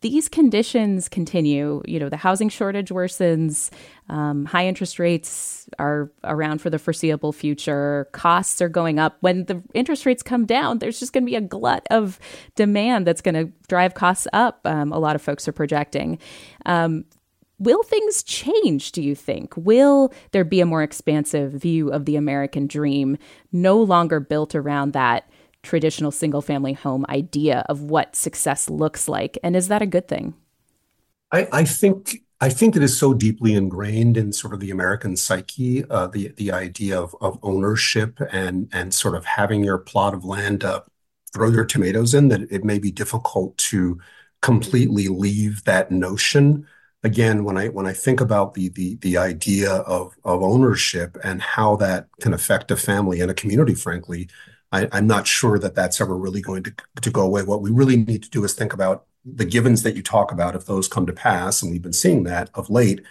these 0.00 0.28
conditions 0.28 1.08
continue, 1.08 1.82
you 1.86 1.98
know, 1.98 2.08
the 2.08 2.16
housing 2.16 2.48
shortage 2.48 2.90
worsens, 2.90 3.70
um, 4.08 4.44
high 4.44 4.66
interest 4.66 4.98
rates 4.98 5.68
are 5.78 6.10
around 6.22 6.60
for 6.60 6.70
the 6.70 6.78
foreseeable 6.78 7.32
future, 7.32 8.08
costs 8.12 8.62
are 8.62 8.68
going 8.68 9.00
up. 9.00 9.16
When 9.20 9.46
the 9.46 9.60
interest 9.74 10.06
rates 10.06 10.22
come 10.22 10.46
down, 10.46 10.78
there's 10.78 11.00
just 11.00 11.12
going 11.12 11.24
to 11.24 11.30
be 11.30 11.36
a 11.36 11.40
glut 11.40 11.84
of 11.90 12.20
demand 12.54 13.06
that's 13.06 13.20
going 13.20 13.34
to 13.34 13.52
drive 13.66 13.94
costs 13.94 14.28
up. 14.32 14.60
Um, 14.64 14.92
a 14.92 14.98
lot 14.98 15.16
of 15.16 15.22
folks 15.22 15.48
are 15.48 15.52
projecting. 15.52 16.18
Um, 16.64 17.04
will 17.58 17.82
things 17.82 18.22
change, 18.22 18.92
do 18.92 19.02
you 19.02 19.16
think? 19.16 19.52
Will 19.56 20.12
there 20.30 20.44
be 20.44 20.60
a 20.60 20.66
more 20.66 20.84
expansive 20.84 21.52
view 21.52 21.90
of 21.90 22.04
the 22.04 22.14
American 22.14 22.68
dream, 22.68 23.18
no 23.50 23.82
longer 23.82 24.20
built 24.20 24.54
around 24.54 24.92
that? 24.92 25.28
Traditional 25.62 26.10
single 26.10 26.42
family 26.42 26.72
home 26.72 27.04
idea 27.08 27.64
of 27.68 27.82
what 27.82 28.16
success 28.16 28.70
looks 28.70 29.08
like. 29.08 29.38
And 29.42 29.56
is 29.56 29.68
that 29.68 29.82
a 29.82 29.86
good 29.86 30.08
thing? 30.08 30.34
I, 31.30 31.48
I 31.52 31.64
think 31.64 32.22
I 32.40 32.48
think 32.48 32.76
it 32.76 32.82
is 32.82 32.96
so 32.96 33.14
deeply 33.14 33.54
ingrained 33.54 34.16
in 34.16 34.32
sort 34.32 34.54
of 34.54 34.60
the 34.60 34.70
American 34.70 35.16
psyche, 35.16 35.84
uh, 35.90 36.06
the 36.06 36.28
the 36.36 36.52
idea 36.52 36.98
of, 37.00 37.14
of 37.20 37.38
ownership 37.42 38.20
and 38.32 38.68
and 38.72 38.94
sort 38.94 39.14
of 39.14 39.24
having 39.24 39.64
your 39.64 39.78
plot 39.78 40.14
of 40.14 40.24
land 40.24 40.64
uh, 40.64 40.82
throw 41.32 41.50
your 41.50 41.64
tomatoes 41.64 42.14
in 42.14 42.28
that 42.28 42.42
it 42.50 42.64
may 42.64 42.78
be 42.78 42.90
difficult 42.90 43.56
to 43.58 43.98
completely 44.40 45.08
leave 45.08 45.64
that 45.64 45.90
notion. 45.90 46.66
Again, 47.04 47.44
when 47.44 47.56
I 47.56 47.68
when 47.68 47.86
I 47.86 47.92
think 47.92 48.20
about 48.20 48.54
the 48.54 48.68
the 48.70 48.96
the 48.96 49.18
idea 49.18 49.72
of 49.72 50.14
of 50.24 50.42
ownership 50.42 51.16
and 51.24 51.42
how 51.42 51.76
that 51.76 52.06
can 52.20 52.34
affect 52.34 52.70
a 52.70 52.76
family 52.76 53.20
and 53.20 53.30
a 53.30 53.34
community, 53.34 53.74
frankly, 53.74 54.28
I'm 54.70 55.06
not 55.06 55.26
sure 55.26 55.58
that 55.58 55.74
that's 55.74 56.00
ever 56.00 56.16
really 56.16 56.42
going 56.42 56.64
to, 56.64 57.10
go 57.10 57.22
away. 57.22 57.42
What 57.42 57.62
we 57.62 57.70
really 57.70 57.96
need 57.96 58.22
to 58.22 58.30
do 58.30 58.44
is 58.44 58.52
think 58.52 58.72
about 58.74 59.06
the 59.24 59.44
givens 59.44 59.82
that 59.82 59.96
you 59.96 60.02
talk 60.02 60.30
about, 60.30 60.54
if 60.54 60.66
those 60.66 60.88
come 60.88 61.06
to 61.06 61.12
pass, 61.12 61.62
and 61.62 61.72
we've 61.72 61.82
been 61.82 61.92
seeing 61.92 62.24
that 62.24 62.50
of 62.54 62.68
late, 62.68 63.02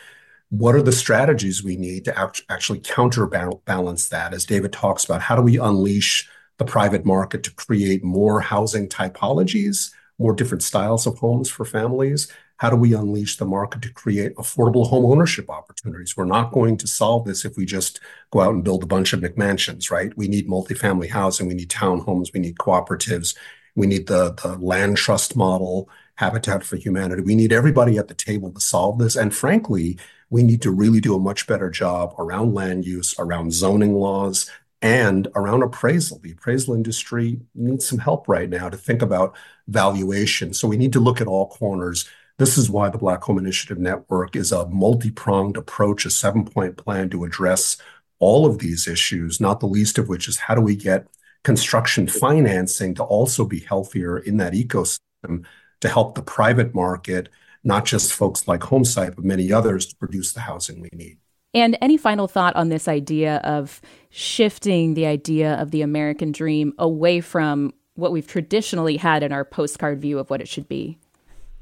what 0.49 0.75
are 0.75 0.81
the 0.81 0.91
strategies 0.91 1.63
we 1.63 1.75
need 1.75 2.05
to 2.05 2.17
act, 2.17 2.43
actually 2.49 2.79
counterbalance 2.79 4.07
that? 4.09 4.33
As 4.33 4.45
David 4.45 4.71
talks 4.71 5.03
about, 5.03 5.21
how 5.21 5.35
do 5.35 5.41
we 5.41 5.57
unleash 5.57 6.29
the 6.57 6.65
private 6.65 7.05
market 7.05 7.43
to 7.43 7.53
create 7.53 8.03
more 8.03 8.39
housing 8.39 8.87
typologies, 8.87 9.91
more 10.19 10.33
different 10.33 10.63
styles 10.63 11.05
of 11.05 11.17
homes 11.17 11.49
for 11.49 11.65
families? 11.65 12.31
How 12.57 12.69
do 12.69 12.75
we 12.75 12.93
unleash 12.93 13.37
the 13.37 13.45
market 13.45 13.81
to 13.83 13.93
create 13.93 14.35
affordable 14.35 14.87
home 14.87 15.05
ownership 15.05 15.49
opportunities? 15.49 16.17
We're 16.17 16.25
not 16.25 16.51
going 16.51 16.77
to 16.77 16.87
solve 16.87 17.25
this 17.25 17.45
if 17.45 17.55
we 17.55 17.65
just 17.65 17.99
go 18.31 18.41
out 18.41 18.53
and 18.53 18.63
build 18.63 18.83
a 18.83 18.87
bunch 18.87 19.13
of 19.13 19.19
McMansions, 19.19 19.91
right? 19.91 20.15
We 20.17 20.27
need 20.27 20.49
multifamily 20.49 21.09
housing, 21.09 21.47
we 21.47 21.53
need 21.53 21.69
townhomes, 21.69 22.33
we 22.33 22.39
need 22.39 22.57
cooperatives, 22.57 23.35
we 23.75 23.85
need 23.85 24.07
the, 24.07 24.33
the 24.33 24.57
land 24.57 24.97
trust 24.97 25.35
model, 25.35 25.87
Habitat 26.15 26.63
for 26.63 26.77
Humanity. 26.77 27.21
We 27.21 27.35
need 27.35 27.53
everybody 27.53 27.97
at 27.99 28.07
the 28.07 28.15
table 28.15 28.51
to 28.51 28.59
solve 28.59 28.97
this. 28.97 29.15
And 29.15 29.33
frankly, 29.35 29.99
we 30.31 30.41
need 30.41 30.63
to 30.63 30.71
really 30.71 30.99
do 30.99 31.15
a 31.15 31.19
much 31.19 31.45
better 31.45 31.69
job 31.69 32.15
around 32.17 32.55
land 32.55 32.85
use, 32.85 33.13
around 33.19 33.53
zoning 33.53 33.93
laws, 33.93 34.49
and 34.81 35.27
around 35.35 35.63
appraisal. 35.63 36.19
The 36.19 36.31
appraisal 36.31 36.73
industry 36.73 37.39
needs 37.55 37.87
some 37.87 37.99
help 37.99 38.27
right 38.27 38.49
now 38.49 38.69
to 38.69 38.77
think 38.77 39.01
about 39.01 39.35
valuation. 39.67 40.53
So 40.53 40.67
we 40.67 40.77
need 40.77 40.93
to 40.93 40.99
look 40.99 41.21
at 41.21 41.27
all 41.27 41.49
corners. 41.49 42.09
This 42.37 42.55
is 42.55 42.69
why 42.69 42.89
the 42.89 42.99
Black 42.99 43.23
Home 43.23 43.39
Initiative 43.39 43.79
Network 43.79 44.35
is 44.35 44.51
a 44.51 44.67
multi-pronged 44.67 45.57
approach, 45.57 46.05
a 46.05 46.11
seven-point 46.11 46.77
plan 46.77 47.09
to 47.09 47.23
address 47.23 47.77
all 48.19 48.45
of 48.45 48.59
these 48.59 48.87
issues, 48.87 49.41
not 49.41 49.59
the 49.59 49.65
least 49.65 49.97
of 49.97 50.07
which 50.07 50.27
is 50.27 50.37
how 50.37 50.53
do 50.53 50.61
we 50.61 50.75
get 50.75 51.07
construction 51.43 52.07
financing 52.07 52.93
to 52.93 53.03
also 53.03 53.43
be 53.43 53.59
healthier 53.61 54.19
in 54.19 54.37
that 54.37 54.53
ecosystem 54.53 55.45
to 55.81 55.89
help 55.89 56.13
the 56.13 56.21
private 56.21 56.75
market, 56.75 57.29
not 57.63 57.85
just 57.85 58.13
folks 58.13 58.47
like 58.47 58.61
HomeSight, 58.61 59.15
but 59.15 59.25
many 59.25 59.51
others 59.51 59.87
to 59.87 59.95
produce 59.95 60.33
the 60.33 60.41
housing 60.41 60.79
we 60.79 60.89
need. 60.93 61.17
And 61.55 61.75
any 61.81 61.97
final 61.97 62.27
thought 62.27 62.55
on 62.55 62.69
this 62.69 62.87
idea 62.87 63.37
of 63.37 63.81
shifting 64.09 64.93
the 64.93 65.07
idea 65.07 65.55
of 65.55 65.71
the 65.71 65.81
American 65.81 66.31
dream 66.31 66.73
away 66.77 67.19
from 67.19 67.73
what 67.95 68.11
we've 68.11 68.27
traditionally 68.27 68.97
had 68.97 69.23
in 69.23 69.31
our 69.31 69.43
postcard 69.43 69.99
view 69.99 70.19
of 70.19 70.29
what 70.29 70.39
it 70.39 70.47
should 70.47 70.67
be? 70.67 70.99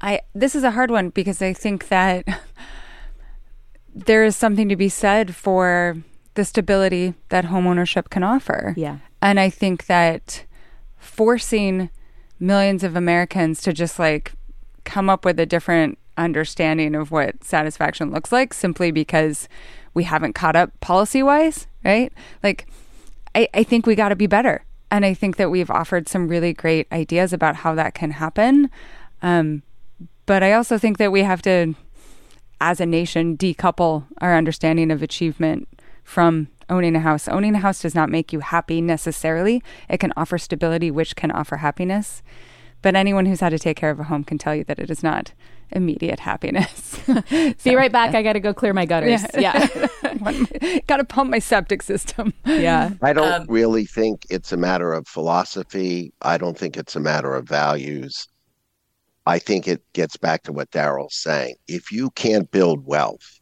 I 0.00 0.20
this 0.34 0.54
is 0.54 0.64
a 0.64 0.72
hard 0.72 0.90
one 0.90 1.10
because 1.10 1.40
I 1.40 1.52
think 1.52 1.88
that 1.88 2.26
there 3.94 4.24
is 4.24 4.36
something 4.36 4.68
to 4.68 4.76
be 4.76 4.88
said 4.88 5.34
for 5.34 5.96
the 6.34 6.44
stability 6.44 7.14
that 7.30 7.46
homeownership 7.46 8.10
can 8.10 8.22
offer. 8.22 8.74
Yeah. 8.76 8.98
And 9.22 9.40
I 9.40 9.50
think 9.50 9.86
that 9.86 10.44
forcing 10.98 11.90
millions 12.38 12.84
of 12.84 12.94
Americans 12.94 13.62
to 13.62 13.72
just 13.72 13.98
like 13.98 14.32
come 14.84 15.08
up 15.08 15.24
with 15.24 15.40
a 15.40 15.46
different 15.46 15.98
understanding 16.16 16.94
of 16.94 17.10
what 17.10 17.42
satisfaction 17.44 18.10
looks 18.10 18.32
like 18.32 18.54
simply 18.54 18.90
because 18.90 19.48
we 19.94 20.04
haven't 20.04 20.34
caught 20.34 20.56
up 20.56 20.78
policy 20.80 21.22
wise, 21.22 21.66
right? 21.84 22.12
Like, 22.42 22.66
I, 23.34 23.48
I 23.54 23.62
think 23.62 23.86
we 23.86 23.94
got 23.94 24.10
to 24.10 24.16
be 24.16 24.26
better. 24.26 24.64
And 24.90 25.04
I 25.04 25.14
think 25.14 25.36
that 25.36 25.50
we've 25.50 25.70
offered 25.70 26.08
some 26.08 26.28
really 26.28 26.52
great 26.52 26.86
ideas 26.92 27.32
about 27.32 27.56
how 27.56 27.74
that 27.74 27.94
can 27.94 28.12
happen. 28.12 28.70
Um, 29.22 29.62
but 30.26 30.42
I 30.42 30.52
also 30.52 30.78
think 30.78 30.98
that 30.98 31.12
we 31.12 31.22
have 31.22 31.42
to, 31.42 31.74
as 32.60 32.80
a 32.80 32.86
nation, 32.86 33.36
decouple 33.36 34.04
our 34.18 34.36
understanding 34.36 34.90
of 34.90 35.02
achievement 35.02 35.68
from 36.04 36.48
owning 36.68 36.96
a 36.96 37.00
house. 37.00 37.28
Owning 37.28 37.54
a 37.54 37.60
house 37.60 37.82
does 37.82 37.94
not 37.94 38.10
make 38.10 38.32
you 38.32 38.40
happy 38.40 38.80
necessarily. 38.80 39.62
It 39.88 39.98
can 39.98 40.12
offer 40.16 40.38
stability, 40.38 40.90
which 40.90 41.16
can 41.16 41.30
offer 41.30 41.58
happiness. 41.58 42.22
But 42.82 42.94
anyone 42.94 43.26
who's 43.26 43.40
had 43.40 43.50
to 43.50 43.58
take 43.58 43.76
care 43.76 43.90
of 43.90 43.98
a 43.98 44.04
home 44.04 44.24
can 44.24 44.38
tell 44.38 44.54
you 44.54 44.64
that 44.64 44.78
it 44.78 44.90
is 44.90 45.02
not 45.02 45.32
immediate 45.72 46.20
happiness. 46.20 47.00
so, 47.06 47.22
Be 47.64 47.74
right 47.74 47.90
back. 47.90 48.14
I 48.14 48.22
got 48.22 48.34
to 48.34 48.40
go 48.40 48.54
clear 48.54 48.72
my 48.72 48.86
gutters. 48.86 49.24
Yeah. 49.36 49.68
yeah. 50.02 50.80
got 50.86 50.98
to 50.98 51.04
pump 51.04 51.30
my 51.30 51.38
septic 51.38 51.82
system. 51.82 52.32
Yeah. 52.44 52.90
I 53.02 53.12
don't 53.12 53.32
um, 53.32 53.46
really 53.48 53.86
think 53.86 54.22
it's 54.30 54.52
a 54.52 54.56
matter 54.56 54.92
of 54.92 55.08
philosophy. 55.08 56.12
I 56.22 56.38
don't 56.38 56.56
think 56.56 56.76
it's 56.76 56.94
a 56.94 57.00
matter 57.00 57.34
of 57.34 57.48
values. 57.48 58.28
I 59.26 59.40
think 59.40 59.66
it 59.66 59.82
gets 59.92 60.16
back 60.16 60.44
to 60.44 60.52
what 60.52 60.70
Daryl's 60.70 61.16
saying. 61.16 61.56
If 61.66 61.90
you 61.90 62.10
can't 62.10 62.50
build 62.50 62.86
wealth 62.86 63.40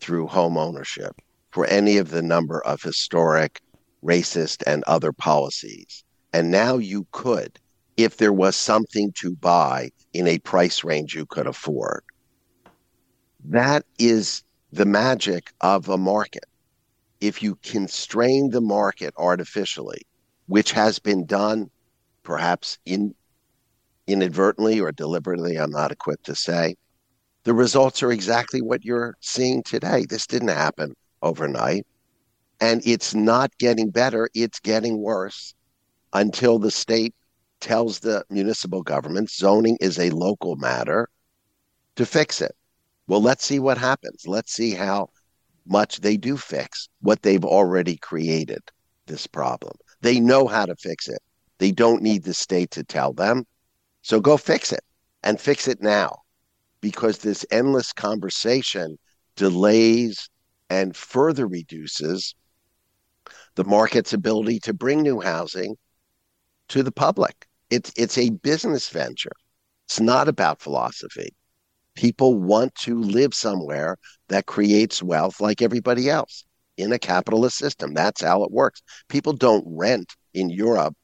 through 0.00 0.26
home 0.28 0.56
ownership 0.56 1.20
for 1.50 1.66
any 1.66 1.98
of 1.98 2.10
the 2.10 2.22
number 2.22 2.64
of 2.64 2.82
historic, 2.82 3.60
racist, 4.02 4.62
and 4.66 4.82
other 4.84 5.12
policies, 5.12 6.04
and 6.32 6.50
now 6.50 6.78
you 6.78 7.06
could 7.12 7.58
if 7.98 8.16
there 8.16 8.32
was 8.32 8.56
something 8.56 9.12
to 9.12 9.34
buy 9.36 9.90
in 10.12 10.26
a 10.28 10.38
price 10.38 10.84
range 10.84 11.14
you 11.14 11.26
could 11.26 11.46
afford. 11.46 12.02
That 13.44 13.84
is 13.98 14.44
the 14.72 14.86
magic 14.86 15.52
of 15.60 15.88
a 15.88 15.98
market. 15.98 16.44
If 17.20 17.42
you 17.42 17.56
constrain 17.56 18.50
the 18.50 18.60
market 18.60 19.12
artificially, 19.18 20.02
which 20.46 20.72
has 20.72 20.98
been 20.98 21.26
done 21.26 21.70
perhaps 22.22 22.78
in, 22.86 23.14
inadvertently 24.08 24.80
or 24.80 24.90
deliberately, 24.90 25.56
I'm 25.56 25.70
not 25.70 25.92
equipped 25.92 26.26
to 26.26 26.34
say, 26.34 26.74
the 27.44 27.54
results 27.54 28.02
are 28.02 28.10
exactly 28.10 28.60
what 28.60 28.84
you're 28.84 29.16
seeing 29.20 29.62
today. 29.62 30.04
This 30.08 30.26
didn't 30.26 30.48
happen 30.48 30.94
overnight. 31.22 31.86
And 32.60 32.82
it's 32.84 33.14
not 33.14 33.56
getting 33.58 33.90
better, 33.90 34.28
it's 34.34 34.58
getting 34.58 34.98
worse 35.00 35.54
until 36.12 36.58
the 36.58 36.70
state 36.70 37.14
tells 37.60 38.00
the 38.00 38.24
municipal 38.30 38.82
government 38.82 39.30
zoning 39.30 39.76
is 39.80 39.98
a 39.98 40.10
local 40.10 40.56
matter 40.56 41.08
to 41.96 42.06
fix 42.06 42.40
it. 42.40 42.54
Well, 43.06 43.22
let's 43.22 43.44
see 43.44 43.58
what 43.58 43.78
happens. 43.78 44.26
Let's 44.26 44.52
see 44.52 44.72
how 44.72 45.08
much 45.66 46.00
they 46.00 46.16
do 46.16 46.36
fix 46.36 46.88
what 47.00 47.22
they've 47.22 47.44
already 47.44 47.96
created 47.96 48.60
this 49.06 49.26
problem. 49.26 49.74
They 50.00 50.20
know 50.20 50.46
how 50.46 50.66
to 50.66 50.76
fix 50.76 51.08
it. 51.08 51.20
They 51.58 51.72
don't 51.72 52.02
need 52.02 52.24
the 52.24 52.34
state 52.34 52.70
to 52.72 52.84
tell 52.84 53.12
them. 53.12 53.44
So 54.02 54.20
go 54.20 54.36
fix 54.36 54.72
it 54.72 54.84
and 55.22 55.40
fix 55.40 55.68
it 55.68 55.82
now 55.82 56.22
because 56.80 57.18
this 57.18 57.44
endless 57.50 57.92
conversation 57.92 58.98
delays 59.36 60.28
and 60.70 60.96
further 60.96 61.46
reduces 61.46 62.34
the 63.54 63.64
market's 63.64 64.12
ability 64.12 64.60
to 64.60 64.72
bring 64.72 65.02
new 65.02 65.20
housing 65.20 65.76
to 66.68 66.82
the 66.82 66.92
public. 66.92 67.46
It's 67.70 67.92
it's 67.96 68.18
a 68.18 68.30
business 68.30 68.88
venture. 68.88 69.32
It's 69.86 70.00
not 70.00 70.28
about 70.28 70.60
philosophy. 70.60 71.34
People 71.94 72.38
want 72.38 72.74
to 72.76 73.00
live 73.00 73.34
somewhere 73.34 73.96
that 74.28 74.46
creates 74.46 75.02
wealth 75.02 75.40
like 75.40 75.60
everybody 75.60 76.08
else 76.08 76.44
in 76.76 76.92
a 76.92 76.98
capitalist 76.98 77.56
system. 77.56 77.94
That's 77.94 78.22
how 78.22 78.44
it 78.44 78.52
works. 78.52 78.82
People 79.08 79.32
don't 79.32 79.64
rent 79.66 80.14
in 80.34 80.50
Europe 80.50 80.94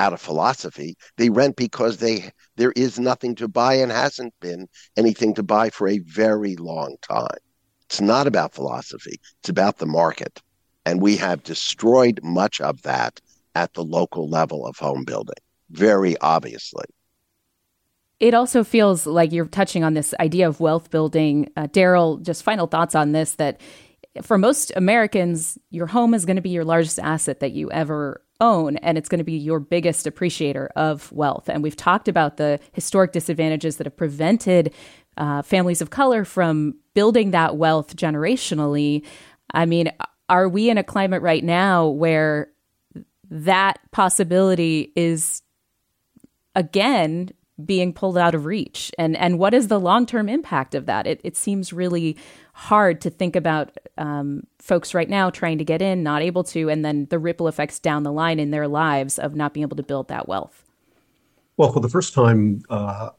out 0.00 0.12
of 0.14 0.20
philosophy. 0.20 0.96
They 1.18 1.28
rent 1.28 1.56
because 1.56 1.98
they 1.98 2.30
there 2.56 2.72
is 2.74 2.98
nothing 2.98 3.34
to 3.36 3.48
buy 3.48 3.74
and 3.74 3.92
hasn't 3.92 4.34
been 4.40 4.66
anything 4.96 5.34
to 5.34 5.42
buy 5.42 5.70
for 5.70 5.86
a 5.86 5.98
very 5.98 6.56
long 6.56 6.96
time. 7.02 7.42
It's 7.84 8.00
not 8.00 8.26
about 8.26 8.54
philosophy. 8.54 9.20
It's 9.40 9.50
about 9.50 9.78
the 9.78 9.86
market. 9.86 10.40
And 10.86 11.02
we 11.02 11.16
have 11.18 11.42
destroyed 11.42 12.20
much 12.22 12.60
of 12.60 12.80
that 12.82 13.20
at 13.54 13.74
the 13.74 13.84
local 13.84 14.28
level 14.28 14.66
of 14.66 14.78
home 14.78 15.04
building 15.04 15.42
very 15.70 16.16
obviously. 16.20 16.84
It 18.18 18.34
also 18.34 18.64
feels 18.64 19.06
like 19.06 19.32
you're 19.32 19.46
touching 19.46 19.82
on 19.84 19.94
this 19.94 20.14
idea 20.20 20.46
of 20.48 20.60
wealth 20.60 20.90
building. 20.90 21.50
Uh, 21.56 21.68
Daryl, 21.68 22.22
just 22.22 22.42
final 22.42 22.66
thoughts 22.66 22.94
on 22.94 23.12
this 23.12 23.34
that 23.36 23.60
for 24.22 24.36
most 24.36 24.72
Americans, 24.76 25.58
your 25.70 25.86
home 25.86 26.12
is 26.12 26.26
going 26.26 26.36
to 26.36 26.42
be 26.42 26.50
your 26.50 26.64
largest 26.64 26.98
asset 26.98 27.40
that 27.40 27.52
you 27.52 27.70
ever 27.70 28.22
own, 28.40 28.76
and 28.78 28.96
it's 28.98 29.08
going 29.08 29.18
to 29.18 29.24
be 29.24 29.36
your 29.36 29.60
biggest 29.60 30.06
appreciator 30.06 30.70
of 30.76 31.10
wealth. 31.12 31.48
And 31.48 31.62
we've 31.62 31.76
talked 31.76 32.08
about 32.08 32.36
the 32.36 32.60
historic 32.72 33.12
disadvantages 33.12 33.76
that 33.76 33.86
have 33.86 33.96
prevented 33.96 34.74
uh, 35.16 35.42
families 35.42 35.82
of 35.82 35.90
color 35.90 36.24
from 36.24 36.76
building 36.94 37.32
that 37.32 37.56
wealth 37.56 37.96
generationally. 37.96 39.04
I 39.52 39.66
mean, 39.66 39.92
are 40.28 40.48
we 40.48 40.70
in 40.70 40.78
a 40.78 40.84
climate 40.84 41.22
right 41.22 41.44
now 41.44 41.88
where 41.88 42.50
that 43.30 43.78
possibility 43.92 44.92
is 44.96 45.42
again 46.54 47.30
being 47.66 47.92
pulled 47.92 48.18
out 48.18 48.34
of 48.34 48.46
reach. 48.46 48.90
And 48.98 49.16
and 49.16 49.38
what 49.38 49.54
is 49.54 49.68
the 49.68 49.80
long-term 49.80 50.28
impact 50.28 50.74
of 50.74 50.86
that? 50.86 51.06
It, 51.06 51.20
it 51.24 51.36
seems 51.36 51.72
really 51.72 52.16
hard 52.52 53.00
to 53.00 53.10
think 53.10 53.36
about 53.36 53.76
um, 53.96 54.46
folks 54.58 54.92
right 54.92 55.08
now 55.08 55.30
trying 55.30 55.58
to 55.58 55.64
get 55.64 55.80
in 55.80 56.02
not 56.02 56.20
able 56.20 56.44
to 56.44 56.68
and 56.68 56.84
then 56.84 57.06
the 57.08 57.18
ripple 57.18 57.48
effects 57.48 57.78
down 57.78 58.02
the 58.02 58.12
line 58.12 58.38
in 58.38 58.50
their 58.50 58.68
lives 58.68 59.18
of 59.18 59.34
not 59.34 59.54
being 59.54 59.62
able 59.62 59.76
to 59.76 59.82
build 59.82 60.08
that 60.08 60.28
wealth. 60.28 60.62
Well 61.56 61.72
for 61.72 61.80
the 61.80 61.88
first 61.88 62.12
time 62.12 62.62
uh, 62.68 63.10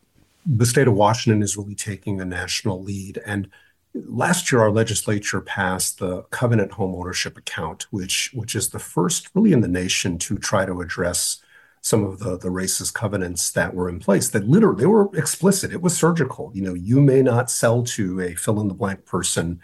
the 0.46 0.66
state 0.66 0.88
of 0.88 0.94
washington 0.94 1.42
is 1.42 1.58
really 1.58 1.74
taking 1.74 2.22
a 2.22 2.26
national 2.26 2.84
lead. 2.84 3.20
And 3.26 3.50
last 3.94 4.52
year 4.52 4.62
our 4.62 4.72
legislature 4.72 5.42
passed 5.42 5.98
the 5.98 6.22
covenant 6.24 6.74
home 6.74 6.94
ownership 6.94 7.36
account 7.36 7.88
which 7.90 8.32
which 8.34 8.54
is 8.54 8.70
the 8.70 8.80
first 8.80 9.30
really 9.34 9.54
in 9.54 9.62
the 9.62 9.68
nation 9.68 10.20
to 10.20 10.38
try 10.38 10.66
to 10.66 10.82
address 10.82 11.41
some 11.82 12.04
of 12.04 12.20
the, 12.20 12.38
the 12.38 12.50
racist 12.50 12.94
covenants 12.94 13.52
that 13.52 13.74
were 13.74 13.90
in 13.90 14.00
place 14.00 14.30
that 14.30 14.48
literally 14.48 14.82
they 14.82 14.88
were 14.88 15.10
explicit. 15.16 15.74
It 15.74 15.82
was 15.82 15.98
surgical. 15.98 16.52
You 16.54 16.62
know, 16.62 16.74
you 16.76 17.02
may 17.02 17.22
not 17.24 17.50
sell 17.50 17.84
to 17.84 18.22
a 18.22 18.36
fill 18.36 18.62
in 18.62 18.68
the 18.68 18.74
blank 18.76 19.06
person 19.06 19.60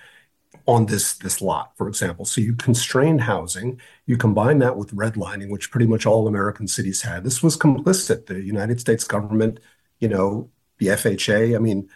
on 0.67 0.86
this 0.88 1.13
this 1.17 1.41
lot, 1.41 1.71
for 1.77 1.88
example. 1.88 2.25
So 2.25 2.41
you 2.41 2.56
constrained 2.56 3.21
housing. 3.21 3.80
You 4.06 4.17
combine 4.17 4.60
that 4.60 4.75
with 4.77 4.95
redlining, 4.95 5.49
which 5.49 5.71
pretty 5.71 5.88
much 5.88 6.06
all 6.06 6.27
American 6.27 6.67
cities 6.67 7.01
had. 7.03 7.23
This 7.23 7.41
was 7.43 7.58
complicit. 7.58 8.25
The 8.25 8.41
United 8.41 8.80
States 8.80 9.03
government, 9.03 9.60
you 9.99 10.10
know, 10.10 10.49
the 10.80 10.88
FHA. 10.88 11.56
I 11.56 11.60
mean, 11.60 11.89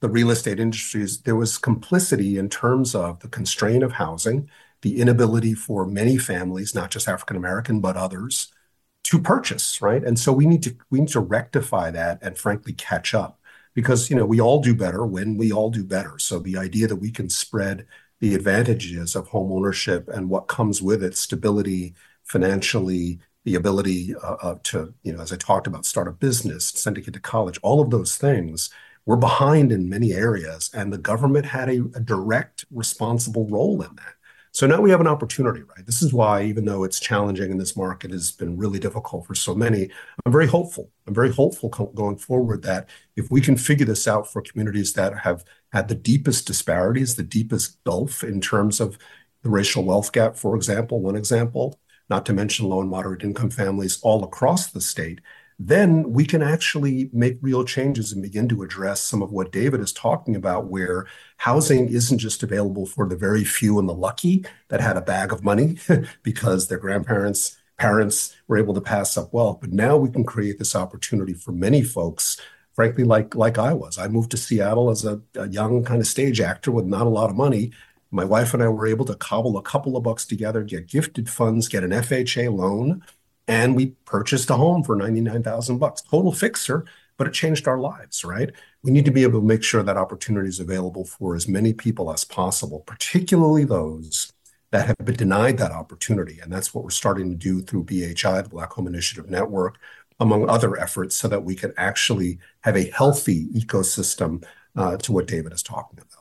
the 0.00 0.08
real 0.08 0.30
estate 0.30 0.60
industries. 0.60 1.22
There 1.22 1.36
was 1.36 1.58
complicity 1.58 2.38
in 2.38 2.48
terms 2.48 2.94
of 2.94 3.20
the 3.20 3.28
constraint 3.28 3.82
of 3.82 3.92
housing, 3.92 4.48
the 4.82 5.00
inability 5.00 5.54
for 5.54 5.86
many 5.86 6.18
families, 6.18 6.74
not 6.74 6.90
just 6.90 7.08
African 7.08 7.36
American 7.36 7.80
but 7.80 7.96
others, 7.96 8.52
to 9.08 9.18
purchase, 9.18 9.80
right? 9.80 10.04
And 10.04 10.18
so 10.18 10.32
we 10.32 10.46
need 10.46 10.62
to 10.64 10.76
we 10.90 11.00
need 11.00 11.08
to 11.08 11.20
rectify 11.20 11.90
that 11.92 12.18
and 12.22 12.36
frankly 12.36 12.74
catch 12.74 13.14
up 13.14 13.40
because 13.74 14.10
you 14.10 14.16
know 14.16 14.26
we 14.26 14.40
all 14.40 14.60
do 14.60 14.74
better 14.74 15.06
when 15.06 15.38
we 15.38 15.50
all 15.50 15.70
do 15.70 15.82
better. 15.82 16.18
So 16.18 16.38
the 16.38 16.58
idea 16.58 16.86
that 16.88 16.96
we 16.96 17.10
can 17.10 17.30
spread 17.30 17.86
the 18.20 18.34
advantages 18.34 19.16
of 19.16 19.28
home 19.28 19.50
ownership 19.50 20.08
and 20.08 20.28
what 20.28 20.48
comes 20.48 20.82
with 20.82 21.02
it, 21.02 21.16
stability 21.16 21.94
financially, 22.24 23.20
the 23.44 23.54
ability 23.54 24.14
uh, 24.22 24.36
uh, 24.42 24.56
to, 24.64 24.92
you 25.04 25.12
know, 25.12 25.22
as 25.22 25.32
I 25.32 25.36
talked 25.36 25.66
about, 25.66 25.86
start 25.86 26.08
a 26.08 26.12
business, 26.12 26.66
send 26.66 26.98
a 26.98 27.00
kid 27.00 27.14
to 27.14 27.20
college, 27.20 27.58
all 27.62 27.80
of 27.80 27.90
those 27.90 28.16
things. 28.16 28.70
We're 29.06 29.16
behind 29.16 29.72
in 29.72 29.88
many 29.88 30.12
areas, 30.12 30.70
and 30.74 30.92
the 30.92 30.98
government 30.98 31.46
had 31.46 31.70
a, 31.70 31.78
a 31.94 32.00
direct, 32.00 32.66
responsible 32.70 33.48
role 33.48 33.80
in 33.80 33.96
that. 33.96 34.14
So 34.58 34.66
now 34.66 34.80
we 34.80 34.90
have 34.90 35.00
an 35.00 35.06
opportunity, 35.06 35.62
right? 35.62 35.86
This 35.86 36.02
is 36.02 36.12
why, 36.12 36.42
even 36.42 36.64
though 36.64 36.82
it's 36.82 36.98
challenging 36.98 37.52
and 37.52 37.60
this 37.60 37.76
market 37.76 38.10
has 38.10 38.32
been 38.32 38.56
really 38.56 38.80
difficult 38.80 39.24
for 39.24 39.36
so 39.36 39.54
many, 39.54 39.88
I'm 40.26 40.32
very 40.32 40.48
hopeful. 40.48 40.90
I'm 41.06 41.14
very 41.14 41.30
hopeful 41.30 41.68
going 41.68 42.16
forward 42.16 42.62
that 42.64 42.88
if 43.14 43.30
we 43.30 43.40
can 43.40 43.56
figure 43.56 43.86
this 43.86 44.08
out 44.08 44.28
for 44.28 44.42
communities 44.42 44.94
that 44.94 45.16
have 45.16 45.44
had 45.70 45.86
the 45.86 45.94
deepest 45.94 46.48
disparities, 46.48 47.14
the 47.14 47.22
deepest 47.22 47.78
gulf 47.84 48.24
in 48.24 48.40
terms 48.40 48.80
of 48.80 48.98
the 49.44 49.48
racial 49.48 49.84
wealth 49.84 50.10
gap, 50.10 50.34
for 50.34 50.56
example, 50.56 51.00
one 51.00 51.14
example, 51.14 51.78
not 52.10 52.26
to 52.26 52.32
mention 52.32 52.68
low 52.68 52.80
and 52.80 52.90
moderate 52.90 53.22
income 53.22 53.50
families 53.50 54.00
all 54.02 54.24
across 54.24 54.72
the 54.72 54.80
state, 54.80 55.20
then 55.58 56.12
we 56.12 56.24
can 56.24 56.40
actually 56.40 57.10
make 57.12 57.38
real 57.40 57.64
changes 57.64 58.12
and 58.12 58.22
begin 58.22 58.48
to 58.48 58.62
address 58.62 59.00
some 59.00 59.22
of 59.22 59.32
what 59.32 59.50
David 59.50 59.80
is 59.80 59.92
talking 59.92 60.36
about, 60.36 60.66
where 60.66 61.06
housing 61.38 61.88
isn't 61.88 62.18
just 62.18 62.44
available 62.44 62.86
for 62.86 63.08
the 63.08 63.16
very 63.16 63.42
few 63.42 63.78
and 63.78 63.88
the 63.88 63.94
lucky 63.94 64.44
that 64.68 64.80
had 64.80 64.96
a 64.96 65.02
bag 65.02 65.32
of 65.32 65.42
money 65.42 65.76
because 66.22 66.68
their 66.68 66.78
grandparents, 66.78 67.56
parents 67.76 68.36
were 68.46 68.56
able 68.56 68.72
to 68.74 68.80
pass 68.80 69.16
up 69.16 69.32
wealth. 69.32 69.58
But 69.60 69.72
now 69.72 69.96
we 69.96 70.10
can 70.10 70.22
create 70.22 70.60
this 70.60 70.76
opportunity 70.76 71.34
for 71.34 71.50
many 71.50 71.82
folks, 71.82 72.40
frankly, 72.72 73.02
like 73.02 73.34
like 73.34 73.58
I 73.58 73.72
was. 73.72 73.98
I 73.98 74.06
moved 74.06 74.30
to 74.30 74.36
Seattle 74.36 74.90
as 74.90 75.04
a, 75.04 75.20
a 75.34 75.48
young 75.48 75.82
kind 75.82 76.00
of 76.00 76.06
stage 76.06 76.40
actor 76.40 76.70
with 76.70 76.86
not 76.86 77.06
a 77.06 77.10
lot 77.10 77.30
of 77.30 77.36
money. 77.36 77.72
My 78.12 78.24
wife 78.24 78.54
and 78.54 78.62
I 78.62 78.68
were 78.68 78.86
able 78.86 79.04
to 79.06 79.16
cobble 79.16 79.58
a 79.58 79.62
couple 79.62 79.96
of 79.96 80.04
bucks 80.04 80.24
together, 80.24 80.62
get 80.62 80.86
gifted 80.86 81.28
funds, 81.28 81.68
get 81.68 81.84
an 81.84 81.90
FHA 81.90 82.56
loan 82.56 83.02
and 83.48 83.74
we 83.74 83.86
purchased 84.04 84.50
a 84.50 84.54
home 84.54 84.84
for 84.84 84.94
99,000 84.94 85.78
bucks. 85.78 86.02
Total 86.02 86.30
fixer, 86.30 86.84
but 87.16 87.26
it 87.26 87.32
changed 87.32 87.66
our 87.66 87.78
lives, 87.78 88.24
right? 88.24 88.50
We 88.82 88.92
need 88.92 89.06
to 89.06 89.10
be 89.10 89.22
able 89.22 89.40
to 89.40 89.46
make 89.46 89.64
sure 89.64 89.82
that 89.82 89.96
opportunity 89.96 90.48
is 90.48 90.60
available 90.60 91.04
for 91.04 91.34
as 91.34 91.48
many 91.48 91.72
people 91.72 92.12
as 92.12 92.24
possible, 92.24 92.80
particularly 92.80 93.64
those 93.64 94.32
that 94.70 94.86
have 94.86 94.98
been 95.02 95.16
denied 95.16 95.56
that 95.58 95.72
opportunity. 95.72 96.40
And 96.40 96.52
that's 96.52 96.74
what 96.74 96.84
we're 96.84 96.90
starting 96.90 97.30
to 97.30 97.36
do 97.36 97.62
through 97.62 97.84
BHI, 97.84 98.42
the 98.42 98.50
Black 98.50 98.72
Home 98.72 98.86
Initiative 98.86 99.30
Network, 99.30 99.78
among 100.20 100.48
other 100.48 100.78
efforts, 100.78 101.16
so 101.16 101.26
that 101.28 101.42
we 101.42 101.54
can 101.54 101.72
actually 101.78 102.38
have 102.60 102.76
a 102.76 102.90
healthy 102.90 103.48
ecosystem 103.48 104.44
uh, 104.76 104.98
to 104.98 105.12
what 105.12 105.26
David 105.26 105.54
is 105.54 105.62
talking 105.62 105.98
about. 105.98 106.17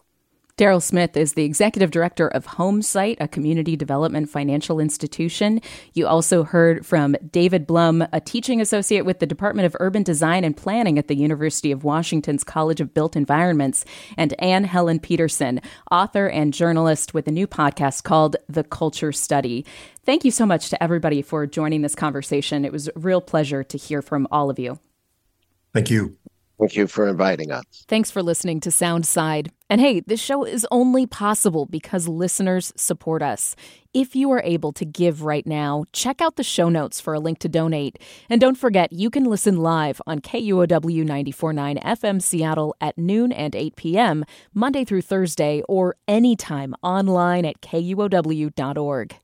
Daryl 0.58 0.82
Smith 0.82 1.16
is 1.16 1.34
the 1.34 1.44
executive 1.44 1.92
director 1.92 2.28
of 2.28 2.48
HomeSight, 2.48 3.18
a 3.20 3.28
community 3.28 3.76
development 3.76 4.28
financial 4.28 4.80
institution. 4.80 5.62
You 5.94 6.08
also 6.08 6.44
heard 6.44 6.84
from 6.84 7.16
David 7.32 7.68
Blum, 7.68 8.08
a 8.12 8.20
teaching 8.20 8.60
associate 8.60 9.06
with 9.06 9.20
the 9.20 9.28
Department 9.28 9.68
of 9.68 9.78
Urban 9.80 10.02
Design 10.02 10.44
and 10.44 10.58
Planning 10.58 10.98
at 10.98 11.10
the 11.10 11.16
University 11.16 11.72
of 11.72 11.84
Washington's 11.84 12.44
College 12.44 12.82
of 12.82 12.92
Built 12.96 13.16
Environments, 13.16 13.86
and 14.18 14.34
Anne 14.42 14.64
Helen 14.64 15.00
Petersen, 15.00 15.62
author 15.92 16.26
and 16.28 16.52
journalist 16.52 17.14
with 17.14 17.28
a 17.28 17.32
new 17.32 17.46
podcast 17.46 18.02
called 18.02 18.36
The 18.50 18.64
Culture 18.64 19.12
Study. 19.12 19.64
Thank 20.06 20.26
you 20.26 20.32
so 20.32 20.48
much 20.48 20.72
to 20.72 20.82
everybody 20.82 21.22
for 21.22 21.46
joining 21.46 21.84
this 21.84 21.94
conversation. 21.94 22.66
It 22.66 22.72
was 22.72 22.88
a 22.88 22.94
real 22.96 23.22
pleasure 23.22 23.64
to 23.64 23.78
hear 23.78 24.02
from 24.02 24.28
all 24.32 24.50
of 24.50 24.58
you. 24.58 24.80
Thank 25.72 25.92
you. 25.92 26.18
Thank 26.60 26.76
you 26.76 26.88
for 26.88 27.08
inviting 27.08 27.52
us. 27.52 27.64
Thanks 27.88 28.10
for 28.10 28.24
listening 28.24 28.60
to 28.62 28.70
Soundside. 28.70 29.52
And 29.70 29.80
hey, 29.80 30.00
this 30.00 30.20
show 30.20 30.44
is 30.44 30.66
only 30.72 31.06
possible 31.06 31.68
because 31.68 32.08
listeners 32.08 32.74
support 32.76 33.22
us. 33.22 33.56
If 33.94 34.16
you 34.16 34.32
are 34.32 34.42
able 34.44 34.72
to 34.74 34.86
give 34.86 35.24
right 35.24 35.46
now, 35.46 35.86
check 35.94 36.20
out 36.20 36.36
the 36.36 36.44
show 36.44 36.70
notes 36.70 37.00
for 37.00 37.14
a 37.14 37.20
link 37.20 37.38
to 37.40 37.50
donate. 37.50 38.00
And 38.28 38.42
don't 38.42 38.58
forget, 38.58 38.92
you 38.92 39.12
can 39.12 39.26
listen 39.26 39.58
live 39.58 40.02
on 40.08 40.20
KUOW 40.20 41.06
949 41.06 41.78
FM 41.78 42.22
Seattle 42.22 42.76
at 42.82 42.98
noon 42.98 43.32
and 43.32 43.56
8 43.56 43.76
p.m., 43.76 44.26
Monday 44.54 44.84
through 44.84 45.04
Thursday, 45.04 45.62
or 45.70 45.96
anytime 46.08 46.74
online 46.82 47.46
at 47.46 47.62
KUOW.org. 47.62 49.16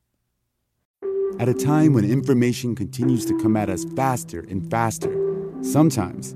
At 1.39 1.49
a 1.49 1.53
time 1.55 1.93
when 1.93 2.05
information 2.05 2.75
continues 2.75 3.25
to 3.25 3.35
come 3.39 3.57
at 3.57 3.69
us 3.69 3.85
faster 3.95 4.41
and 4.41 4.69
faster, 4.69 5.11
sometimes 5.63 6.35